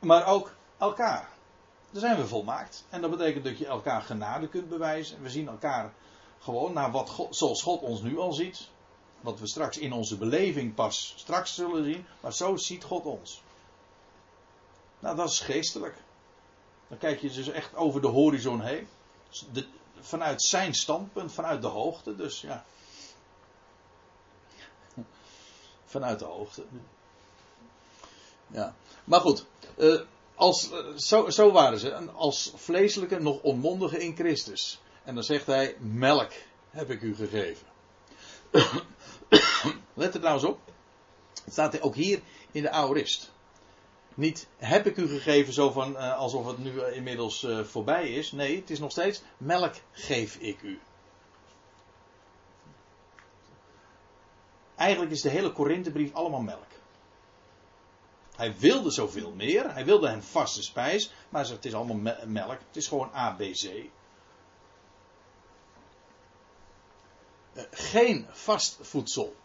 maar 0.00 0.26
ook 0.26 0.54
elkaar. 0.78 1.28
Dan 1.90 2.00
zijn 2.00 2.16
we 2.16 2.26
volmaakt. 2.26 2.84
En 2.88 3.00
dat 3.00 3.10
betekent 3.10 3.44
dat 3.44 3.58
je 3.58 3.66
elkaar 3.66 4.02
genade 4.02 4.48
kunt 4.48 4.68
bewijzen. 4.68 5.22
We 5.22 5.30
zien 5.30 5.48
elkaar 5.48 5.92
gewoon 6.38 6.72
naar 6.72 6.90
wat 6.90 7.10
God, 7.10 7.36
zoals 7.36 7.62
God 7.62 7.80
ons 7.80 8.02
nu 8.02 8.18
al 8.18 8.32
ziet. 8.32 8.68
Wat 9.20 9.40
we 9.40 9.46
straks 9.46 9.78
in 9.78 9.92
onze 9.92 10.16
beleving 10.16 10.74
pas 10.74 11.14
straks 11.16 11.54
zullen 11.54 11.84
zien. 11.84 12.06
Maar 12.20 12.32
zo 12.32 12.56
ziet 12.56 12.84
God 12.84 13.04
ons. 13.04 13.42
Nou, 14.98 15.16
dat 15.16 15.28
is 15.28 15.40
geestelijk. 15.40 16.04
Dan 16.88 16.98
kijk 16.98 17.20
je 17.20 17.30
dus 17.30 17.48
echt 17.48 17.74
over 17.74 18.00
de 18.00 18.06
horizon 18.06 18.60
heen. 18.60 18.88
De, 19.52 19.66
vanuit 20.00 20.42
zijn 20.42 20.74
standpunt, 20.74 21.32
vanuit 21.32 21.62
de 21.62 21.68
hoogte. 21.68 22.16
Dus 22.16 22.40
ja. 22.40 22.64
Vanuit 25.84 26.18
de 26.18 26.24
hoogte. 26.24 26.64
Ja. 28.46 28.74
Maar 29.04 29.20
goed. 29.20 29.44
eh, 29.76 30.00
als, 30.34 30.70
eh, 30.70 30.96
zo, 30.96 31.30
zo 31.30 31.52
waren 31.52 31.78
ze. 31.78 32.10
Als 32.10 32.52
vleeselijke, 32.54 33.20
nog 33.20 33.42
onmondige 33.42 34.02
in 34.04 34.16
Christus. 34.16 34.80
En 35.04 35.14
dan 35.14 35.24
zegt 35.24 35.46
hij: 35.46 35.76
Melk 35.78 36.32
heb 36.70 36.90
ik 36.90 37.02
u 37.02 37.14
gegeven. 37.14 37.66
Let 39.94 40.14
er 40.14 40.24
eens 40.24 40.44
op. 40.44 40.58
Het 41.44 41.52
staat 41.52 41.80
ook 41.80 41.94
hier 41.94 42.20
in 42.52 42.62
de 42.62 42.70
aorist. 42.70 43.32
Niet 44.16 44.48
heb 44.56 44.86
ik 44.86 44.96
u 44.96 45.08
gegeven 45.08 45.52
zo 45.52 45.70
van 45.70 45.96
eh, 45.96 46.16
alsof 46.16 46.46
het 46.46 46.58
nu 46.58 46.80
eh, 46.80 46.96
inmiddels 46.96 47.42
eh, 47.42 47.64
voorbij 47.64 48.08
is. 48.08 48.32
Nee, 48.32 48.56
het 48.56 48.70
is 48.70 48.78
nog 48.78 48.90
steeds 48.90 49.22
melk 49.36 49.74
geef 49.92 50.36
ik 50.36 50.62
u. 50.62 50.80
Eigenlijk 54.76 55.10
is 55.10 55.20
de 55.20 55.28
hele 55.28 55.52
Korinthebrief 55.52 56.14
allemaal 56.14 56.40
melk. 56.40 56.66
Hij 58.36 58.56
wilde 58.58 58.90
zoveel 58.90 59.32
meer. 59.32 59.72
Hij 59.72 59.84
wilde 59.84 60.08
hen 60.08 60.22
vaste 60.22 60.62
spijs. 60.62 61.12
Maar 61.28 61.48
het 61.48 61.64
is 61.64 61.74
allemaal 61.74 61.96
me- 61.96 62.26
melk. 62.26 62.58
Het 62.66 62.76
is 62.76 62.86
gewoon 62.88 63.12
ABC. 63.12 63.90
Geen 67.70 68.26
vast 68.30 68.78
voedsel. 68.80 69.36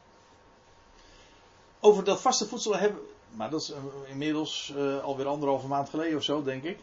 Over 1.79 2.03
dat 2.03 2.21
vaste 2.21 2.47
voedsel 2.47 2.77
hebben. 2.77 3.01
Maar 3.35 3.49
dat 3.49 3.61
is 3.61 3.71
eh, 3.71 3.83
inmiddels 4.07 4.73
eh, 4.77 5.03
alweer 5.03 5.27
anderhalve 5.27 5.67
maand 5.67 5.89
geleden 5.89 6.17
of 6.17 6.23
zo, 6.23 6.43
denk 6.43 6.63
ik. 6.63 6.79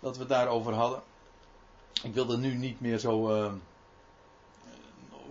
Dat 0.00 0.14
we 0.14 0.20
het 0.20 0.28
daarover 0.28 0.72
hadden. 0.72 1.02
Ik 2.02 2.14
wil 2.14 2.28
het 2.28 2.40
nu 2.40 2.54
niet 2.54 2.80
meer 2.80 2.98
zo. 2.98 3.30
eh, 3.30 3.52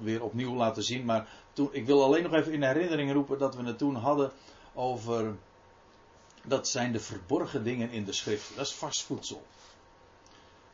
weer 0.02 0.24
opnieuw 0.24 0.56
laten 0.56 0.84
zien. 0.84 1.06
Maar 1.06 1.28
toen, 1.54 1.70
ik 1.72 1.86
wil 1.86 2.04
alleen 2.04 2.24
nog 2.24 2.34
even 2.34 2.54
in 2.54 2.64
herinnering 2.64 3.14
roepen 3.14 3.38
dat 3.40 3.56
we 3.56 3.64
het 3.64 3.78
toen 3.78 3.96
hadden 3.96 4.32
over. 4.74 5.36
Dat 6.44 6.68
zijn 6.68 6.92
de 6.92 7.00
verborgen 7.00 7.64
dingen 7.64 7.90
in 7.92 8.06
de 8.06 8.14
schrift. 8.14 8.56
Dat 8.56 8.66
is 8.66 8.74
vast 8.74 9.04
voedsel. 9.04 9.44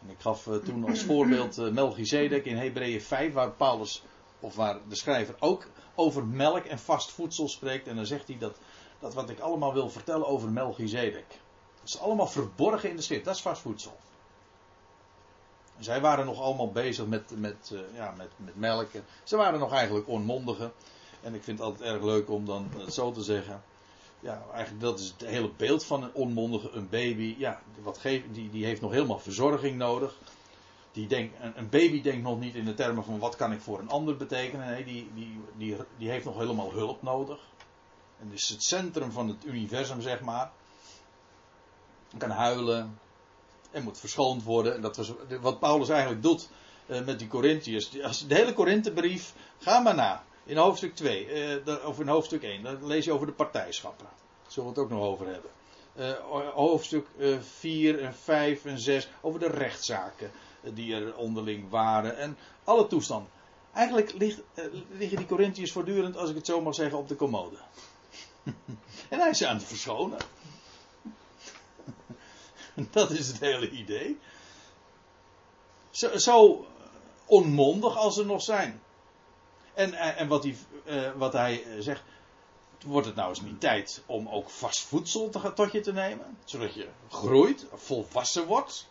En 0.01 0.09
ik 0.09 0.19
gaf 0.19 0.47
eh, 0.47 0.55
toen 0.55 0.85
als 0.85 1.03
voorbeeld 1.03 1.57
eh, 1.57 1.71
Melchizedek 1.71 2.45
in 2.45 2.57
Hebreeën 2.57 3.01
5, 3.01 3.33
waar 3.33 3.51
Paulus, 3.51 4.03
of 4.39 4.55
waar 4.55 4.79
de 4.87 4.95
schrijver 4.95 5.35
ook 5.39 5.67
over 5.95 6.25
melk 6.25 6.65
en 6.65 6.79
vast 6.79 7.11
voedsel 7.11 7.47
spreekt. 7.49 7.87
En 7.87 7.95
dan 7.95 8.05
zegt 8.05 8.27
hij 8.27 8.37
dat, 8.37 8.57
dat 9.05 9.13
wat 9.13 9.29
ik 9.29 9.39
allemaal 9.39 9.73
wil 9.73 9.89
vertellen 9.89 10.27
over 10.27 10.49
Melchizedek. 10.49 11.27
Dat 11.79 11.87
is 11.87 11.99
allemaal 11.99 12.27
verborgen 12.27 12.89
in 12.89 12.95
de 12.95 13.01
schrift, 13.01 13.25
dat 13.25 13.35
is 13.35 13.41
vast 13.41 13.61
voedsel. 13.61 13.97
Zij 15.79 16.01
waren 16.01 16.25
nog 16.25 16.41
allemaal 16.41 16.71
bezig 16.71 17.05
met, 17.05 17.31
met, 17.39 17.71
eh, 17.73 17.97
ja, 17.97 18.13
met, 18.17 18.29
met 18.37 18.55
melk. 18.55 18.89
Ze 19.23 19.35
waren 19.35 19.59
nog 19.59 19.73
eigenlijk 19.73 20.07
onmondigen. 20.07 20.73
En 21.21 21.33
ik 21.33 21.43
vind 21.43 21.59
het 21.59 21.67
altijd 21.67 21.89
erg 21.89 22.03
leuk 22.03 22.29
om 22.29 22.45
dan 22.45 22.71
het 22.77 22.93
zo 22.93 23.11
te 23.11 23.23
zeggen. 23.23 23.63
Ja, 24.19 24.45
eigenlijk 24.53 24.83
dat 24.83 24.99
is 24.99 25.13
het 25.17 25.29
hele 25.29 25.51
beeld 25.57 25.85
van 25.85 26.03
een 26.03 26.13
onmondige, 26.13 26.69
een 26.71 26.89
baby. 26.89 27.35
Ja, 27.37 27.61
wat 27.83 27.97
geeft, 27.97 28.23
die, 28.31 28.49
die 28.49 28.65
heeft 28.65 28.81
nog 28.81 28.91
helemaal 28.91 29.19
verzorging 29.19 29.77
nodig. 29.77 30.17
Die 30.91 31.07
denkt, 31.07 31.35
een, 31.41 31.57
een 31.57 31.69
baby 31.69 32.01
denkt 32.01 32.23
nog 32.23 32.39
niet 32.39 32.55
in 32.55 32.65
de 32.65 32.73
termen 32.73 33.03
van 33.03 33.19
wat 33.19 33.35
kan 33.35 33.51
ik 33.51 33.61
voor 33.61 33.79
een 33.79 33.89
ander 33.89 34.17
betekenen. 34.17 34.67
Nee, 34.67 34.83
die, 34.83 35.09
die, 35.13 35.39
die, 35.57 35.77
die 35.97 36.09
heeft 36.09 36.25
nog 36.25 36.37
helemaal 36.37 36.71
hulp 36.71 37.01
nodig. 37.01 37.39
En 38.19 38.31
is 38.33 38.49
het 38.49 38.63
centrum 38.63 39.11
van 39.11 39.27
het 39.27 39.45
universum, 39.45 40.01
zeg 40.01 40.21
maar. 40.21 40.51
Kan 42.17 42.29
huilen. 42.29 42.99
En 43.71 43.83
moet 43.83 43.99
verschoond 43.99 44.43
worden. 44.43 44.75
En 44.75 44.81
dat 44.81 44.97
was 44.97 45.11
wat 45.41 45.59
Paulus 45.59 45.89
eigenlijk 45.89 46.21
doet 46.21 46.49
eh, 46.85 47.05
met 47.05 47.19
die 47.19 47.27
Corinthiërs. 47.27 47.89
De 48.27 48.35
hele 48.35 48.53
Korinthebrief, 48.53 49.33
ga 49.57 49.79
maar 49.79 49.95
na. 49.95 50.23
In 50.45 50.57
hoofdstuk 50.57 50.95
2, 50.95 51.25
eh, 51.25 51.87
of 51.87 51.99
in 51.99 52.07
hoofdstuk 52.07 52.43
1, 52.43 52.63
dan 52.63 52.87
lees 52.87 53.05
je 53.05 53.11
over 53.11 53.27
de 53.27 53.33
partijschappen. 53.33 54.05
Daar 54.05 54.51
zullen 54.51 54.73
we 54.73 54.75
het 54.75 54.85
ook 54.85 54.97
nog 54.97 55.07
over 55.07 55.27
hebben. 55.27 55.51
Eh, 55.95 56.11
hoofdstuk 56.53 57.07
eh, 57.17 57.39
4 57.39 57.99
en 57.99 58.13
5 58.13 58.65
en 58.65 58.79
6, 58.79 59.09
over 59.21 59.39
de 59.39 59.47
rechtszaken 59.47 60.31
die 60.73 60.95
er 60.95 61.15
onderling 61.15 61.69
waren. 61.69 62.17
En 62.17 62.37
alle 62.63 62.87
toestanden. 62.87 63.29
Eigenlijk 63.73 64.13
ligt, 64.13 64.41
liggen 64.97 65.17
die 65.17 65.25
Corinthiërs 65.25 65.71
voortdurend, 65.71 66.17
als 66.17 66.29
ik 66.29 66.35
het 66.35 66.45
zo 66.45 66.61
mag 66.61 66.75
zeggen, 66.75 66.97
op 66.97 67.07
de 67.07 67.15
commode. 67.15 67.57
en 69.09 69.19
hij 69.19 69.29
is 69.29 69.43
aan 69.43 69.55
het 69.55 69.65
verschonen. 69.65 70.19
Dat 72.91 73.11
is 73.11 73.27
het 73.27 73.39
hele 73.39 73.69
idee. 73.69 74.19
Zo, 75.89 76.17
zo 76.17 76.65
onmondig 77.25 77.97
als 77.97 78.15
ze 78.15 78.25
nog 78.25 78.41
zijn. 78.41 78.81
En, 79.73 79.93
eh, 79.93 80.21
en 80.21 80.27
wat, 80.27 80.43
hij, 80.43 80.57
eh, 80.85 81.11
wat 81.15 81.33
hij 81.33 81.65
zegt. 81.79 82.03
Wordt 82.85 83.07
het 83.07 83.15
nou 83.15 83.29
eens 83.29 83.41
niet 83.41 83.59
tijd 83.59 84.03
om 84.05 84.29
ook 84.29 84.49
vast 84.49 84.79
voedsel 84.79 85.29
te, 85.29 85.53
tot 85.53 85.71
je 85.71 85.79
te 85.79 85.93
nemen? 85.93 86.37
Zodat 86.43 86.73
je 86.73 86.87
groeit, 87.09 87.65
volwassen 87.73 88.45
wordt. 88.45 88.87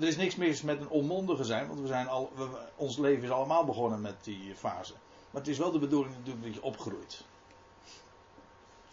Er 0.00 0.06
is 0.06 0.16
niks 0.16 0.36
mis 0.36 0.62
met 0.62 0.80
een 0.80 0.88
onmondige 0.88 1.44
zijn, 1.44 1.68
want 1.68 1.80
we 1.80 1.86
zijn 1.86 2.08
al, 2.08 2.32
we- 2.34 2.68
ons 2.76 2.96
leven 2.96 3.24
is 3.24 3.30
allemaal 3.30 3.64
begonnen 3.64 4.00
met 4.00 4.24
die 4.24 4.54
fase. 4.54 4.94
Maar 5.30 5.40
het 5.42 5.50
is 5.50 5.58
wel 5.58 5.72
de 5.72 5.78
bedoeling 5.78 6.14
natuurlijk 6.16 6.44
dat 6.44 6.54
je 6.54 6.62
opgroeit. 6.62 7.24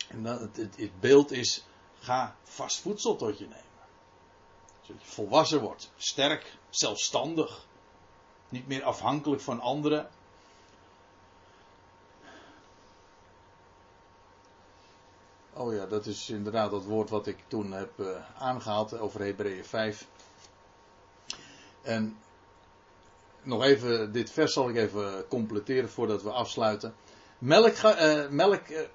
En 0.07 0.23
dan, 0.23 0.37
het, 0.37 0.57
het, 0.77 0.99
beeld 0.99 1.31
is, 1.31 1.65
ga 1.99 2.35
vast 2.43 2.79
voedsel 2.79 3.15
tot 3.15 3.37
je 3.37 3.47
nemen. 3.47 3.63
Zodat 4.81 5.01
je 5.01 5.07
volwassen 5.07 5.61
wordt, 5.61 5.91
sterk, 5.97 6.57
zelfstandig. 6.69 7.65
Niet 8.49 8.67
meer 8.67 8.83
afhankelijk 8.83 9.41
van 9.41 9.59
anderen. 9.59 10.09
Oh 15.53 15.73
ja, 15.73 15.85
dat 15.85 16.05
is 16.05 16.29
inderdaad 16.29 16.71
dat 16.71 16.83
woord 16.83 17.09
wat 17.09 17.27
ik 17.27 17.43
toen 17.47 17.71
heb 17.71 17.99
eh, 17.99 18.41
aangehaald 18.41 18.97
over 18.97 19.21
Hebreeën 19.21 19.65
5. 19.65 20.07
En 21.81 22.17
nog 23.45 23.63
even, 23.63 24.11
dit 24.11 24.31
vers 24.31 24.53
zal 24.53 24.69
ik 24.69 24.75
even 24.75 25.27
completeren 25.27 25.89
voordat 25.89 26.23
we 26.23 26.29
afsluiten. 26.31 26.95
Melk, 27.37 27.73
eh, 27.75 28.27
melk 28.29 28.67
eh, 28.67 28.79
eh, 28.79 28.87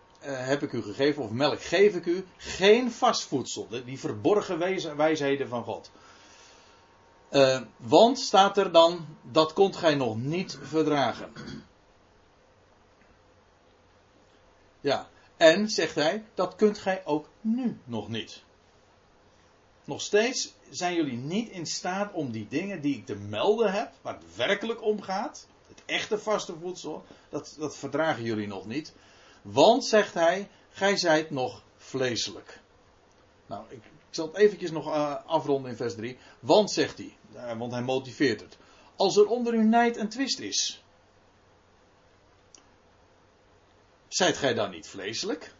heb 0.46 0.62
ik 0.62 0.72
u 0.72 0.82
gegeven, 0.82 1.22
of 1.22 1.30
melk 1.30 1.62
geef 1.62 1.94
ik 1.94 2.06
u, 2.06 2.24
geen 2.36 2.92
vast 2.92 3.22
voedsel. 3.22 3.68
De- 3.68 3.84
Die 3.84 3.98
verborgen 3.98 4.58
wijs- 4.58 4.94
wijsheden 4.94 5.48
van 5.48 5.64
God. 5.64 5.90
Want 7.76 8.18
staat 8.18 8.56
er 8.58 8.72
dan, 8.72 9.06
dat 9.22 9.52
kunt 9.52 9.76
gij 9.76 9.94
nog 9.94 10.16
niet 10.16 10.58
verdragen. 10.62 11.32
Ja, 14.80 15.08
en 15.36 15.68
zegt 15.68 15.94
hij, 15.94 16.24
dat 16.34 16.54
kunt 16.56 16.78
gij 16.78 17.02
ook 17.04 17.28
nu 17.40 17.78
nog 17.84 18.08
niet. 18.08 18.42
Nog 19.84 20.00
steeds 20.00 20.54
zijn 20.70 20.94
jullie 20.94 21.16
niet 21.16 21.48
in 21.48 21.66
staat 21.66 22.12
om 22.12 22.30
die 22.30 22.48
dingen 22.48 22.80
die 22.80 22.96
ik 22.96 23.06
te 23.06 23.14
melden 23.14 23.72
heb, 23.72 23.92
waar 24.02 24.14
het 24.14 24.36
werkelijk 24.36 24.82
om 24.82 25.02
gaat, 25.02 25.46
het 25.68 25.82
echte 25.86 26.18
vaste 26.18 26.54
voedsel, 26.60 27.04
dat, 27.28 27.54
dat 27.58 27.76
verdragen 27.76 28.22
jullie 28.22 28.46
nog 28.46 28.66
niet. 28.66 28.92
Want, 29.42 29.84
zegt 29.84 30.14
hij, 30.14 30.48
gij 30.70 30.96
zijt 30.96 31.30
nog 31.30 31.62
vleeselijk. 31.76 32.60
Nou, 33.46 33.64
ik, 33.68 33.82
zal 34.10 34.26
het 34.26 34.36
eventjes 34.36 34.70
nog 34.70 34.86
eh, 34.86 35.26
afronden 35.26 35.70
in 35.70 35.76
vers 35.76 35.94
3. 35.94 36.18
Want, 36.40 36.70
zegt 36.70 36.98
hij, 36.98 37.16
eh, 37.34 37.58
want 37.58 37.72
hij 37.72 37.82
motiveert 37.82 38.40
het. 38.40 38.56
Als 38.96 39.16
er 39.16 39.26
onder 39.26 39.54
u 39.54 39.64
nijd 39.64 39.96
en 39.96 40.08
twist 40.08 40.38
is, 40.38 40.82
zijt 44.08 44.36
gij 44.36 44.54
dan 44.54 44.70
niet 44.70 44.88
vleeselijk? 44.88 45.54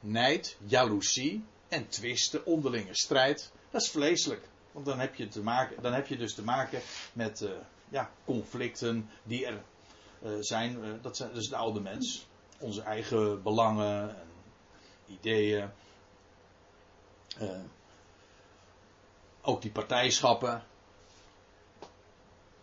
Nijd, 0.00 0.56
jaloezie 0.66 1.44
en 1.72 1.88
twisten, 1.88 2.46
onderlinge 2.46 2.94
strijd, 2.94 3.52
dat 3.70 3.82
is 3.82 3.90
vleeselijk. 3.90 4.48
Want 4.72 4.86
dan 4.86 4.98
heb 4.98 5.14
je, 5.14 5.28
te 5.28 5.42
maken, 5.42 5.82
dan 5.82 5.92
heb 5.92 6.06
je 6.06 6.16
dus 6.16 6.34
te 6.34 6.42
maken 6.42 6.80
met 7.12 7.42
eh, 7.42 7.50
ja, 7.88 8.10
conflicten 8.24 9.10
die 9.22 9.46
er 9.46 9.62
eh, 10.22 10.30
zijn. 10.40 10.84
eh, 10.84 10.90
dat 11.02 11.16
zijn 11.16 11.34
dus 11.34 11.48
de 11.48 11.56
oude 11.56 11.80
mens. 11.80 12.26
Onze 12.58 12.82
eigen 12.82 13.42
belangen 13.42 14.16
en 14.16 14.28
ideeën. 15.06 15.70
Ook 19.42 19.62
die 19.62 19.70
partijschappen. 19.70 20.64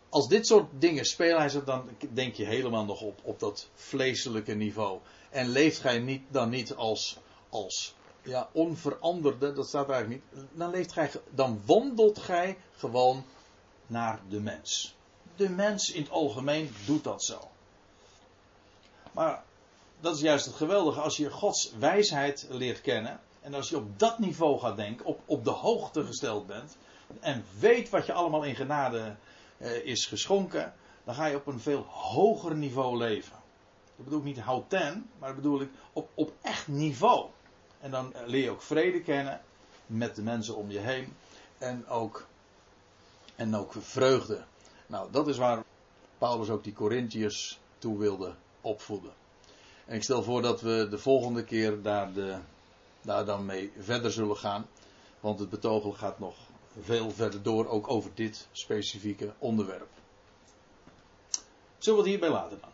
Als 0.09 0.27
dit 0.27 0.47
soort 0.47 0.69
dingen 0.79 1.05
spelen, 1.05 1.65
dan 1.65 1.89
denk 2.13 2.35
je 2.35 2.45
helemaal 2.45 2.85
nog 2.85 3.01
op, 3.01 3.19
op 3.23 3.39
dat 3.39 3.69
vleeselijke 3.73 4.53
niveau. 4.53 4.99
En 5.29 5.49
leeft 5.49 5.79
gij 5.79 5.99
niet, 5.99 6.21
dan 6.29 6.49
niet 6.49 6.73
als, 6.73 7.17
als 7.49 7.95
ja, 8.29 8.49
onveranderde, 8.51 9.53
dat 9.53 9.67
staat 9.67 9.89
eigenlijk 9.89 10.23
niet. 10.33 10.43
Dan, 10.51 10.69
leeft 10.69 10.91
gij, 10.91 11.11
dan 11.29 11.61
wandelt 11.65 12.19
gij 12.19 12.57
gewoon 12.77 13.25
naar 13.87 14.19
de 14.29 14.39
mens. 14.39 14.95
De 15.35 15.49
mens 15.49 15.91
in 15.91 16.01
het 16.01 16.11
algemeen 16.11 16.71
doet 16.85 17.03
dat 17.03 17.23
zo. 17.23 17.39
Maar 19.11 19.43
dat 19.99 20.15
is 20.15 20.21
juist 20.21 20.45
het 20.45 20.55
geweldige 20.55 20.99
als 20.99 21.17
je 21.17 21.31
Gods 21.31 21.71
wijsheid 21.79 22.47
leert 22.49 22.81
kennen. 22.81 23.19
En 23.41 23.53
als 23.53 23.69
je 23.69 23.77
op 23.77 23.99
dat 23.99 24.19
niveau 24.19 24.59
gaat 24.59 24.75
denken, 24.75 25.05
op, 25.05 25.19
op 25.25 25.43
de 25.43 25.49
hoogte 25.49 26.05
gesteld 26.05 26.47
bent. 26.47 26.77
En 27.19 27.45
weet 27.59 27.89
wat 27.89 28.05
je 28.05 28.13
allemaal 28.13 28.43
in 28.43 28.55
genade 28.55 29.15
eh, 29.57 29.85
is 29.85 30.05
geschonken. 30.05 30.73
Dan 31.03 31.15
ga 31.15 31.25
je 31.25 31.35
op 31.35 31.47
een 31.47 31.59
veel 31.59 31.85
hoger 31.87 32.55
niveau 32.55 32.97
leven. 32.97 33.37
Dat 33.95 34.05
bedoel 34.05 34.19
ik 34.19 34.25
niet 34.25 34.39
houten, 34.39 35.09
maar 35.19 35.27
dat 35.27 35.37
bedoel 35.37 35.61
ik 35.61 35.69
op, 35.93 36.09
op 36.13 36.33
echt 36.41 36.67
niveau. 36.67 37.29
En 37.79 37.91
dan 37.91 38.13
eh, 38.13 38.27
leer 38.27 38.43
je 38.43 38.49
ook 38.49 38.61
vrede 38.61 39.01
kennen 39.01 39.41
met 39.85 40.15
de 40.15 40.21
mensen 40.21 40.55
om 40.55 40.71
je 40.71 40.79
heen. 40.79 41.13
En 41.57 41.87
ook, 41.87 42.25
en 43.35 43.55
ook 43.55 43.73
vreugde. 43.79 44.43
Nou, 44.87 45.11
dat 45.11 45.27
is 45.27 45.37
waar 45.37 45.63
Paulus 46.17 46.49
ook 46.49 46.63
die 46.63 46.73
Corinthiërs 46.73 47.59
toe 47.77 47.97
wilde 47.97 48.33
opvoeden. 48.61 49.11
En 49.85 49.95
ik 49.95 50.03
stel 50.03 50.23
voor 50.23 50.41
dat 50.41 50.61
we 50.61 50.87
de 50.89 50.97
volgende 50.97 51.43
keer 51.43 51.81
daar, 51.81 52.13
de, 52.13 52.37
daar 53.01 53.25
dan 53.25 53.45
mee 53.45 53.71
verder 53.79 54.11
zullen 54.11 54.37
gaan. 54.37 54.67
Want 55.19 55.39
het 55.39 55.49
betogel 55.49 55.91
gaat 55.91 56.19
nog 56.19 56.35
veel 56.81 57.11
verder 57.11 57.43
door, 57.43 57.67
ook 57.67 57.89
over 57.89 58.11
dit 58.13 58.47
specifieke 58.51 59.33
onderwerp. 59.37 59.89
Zullen 61.77 62.03
we 62.03 62.09
het 62.09 62.19
hierbij 62.19 62.39
laten 62.39 62.59
dan? 62.61 62.69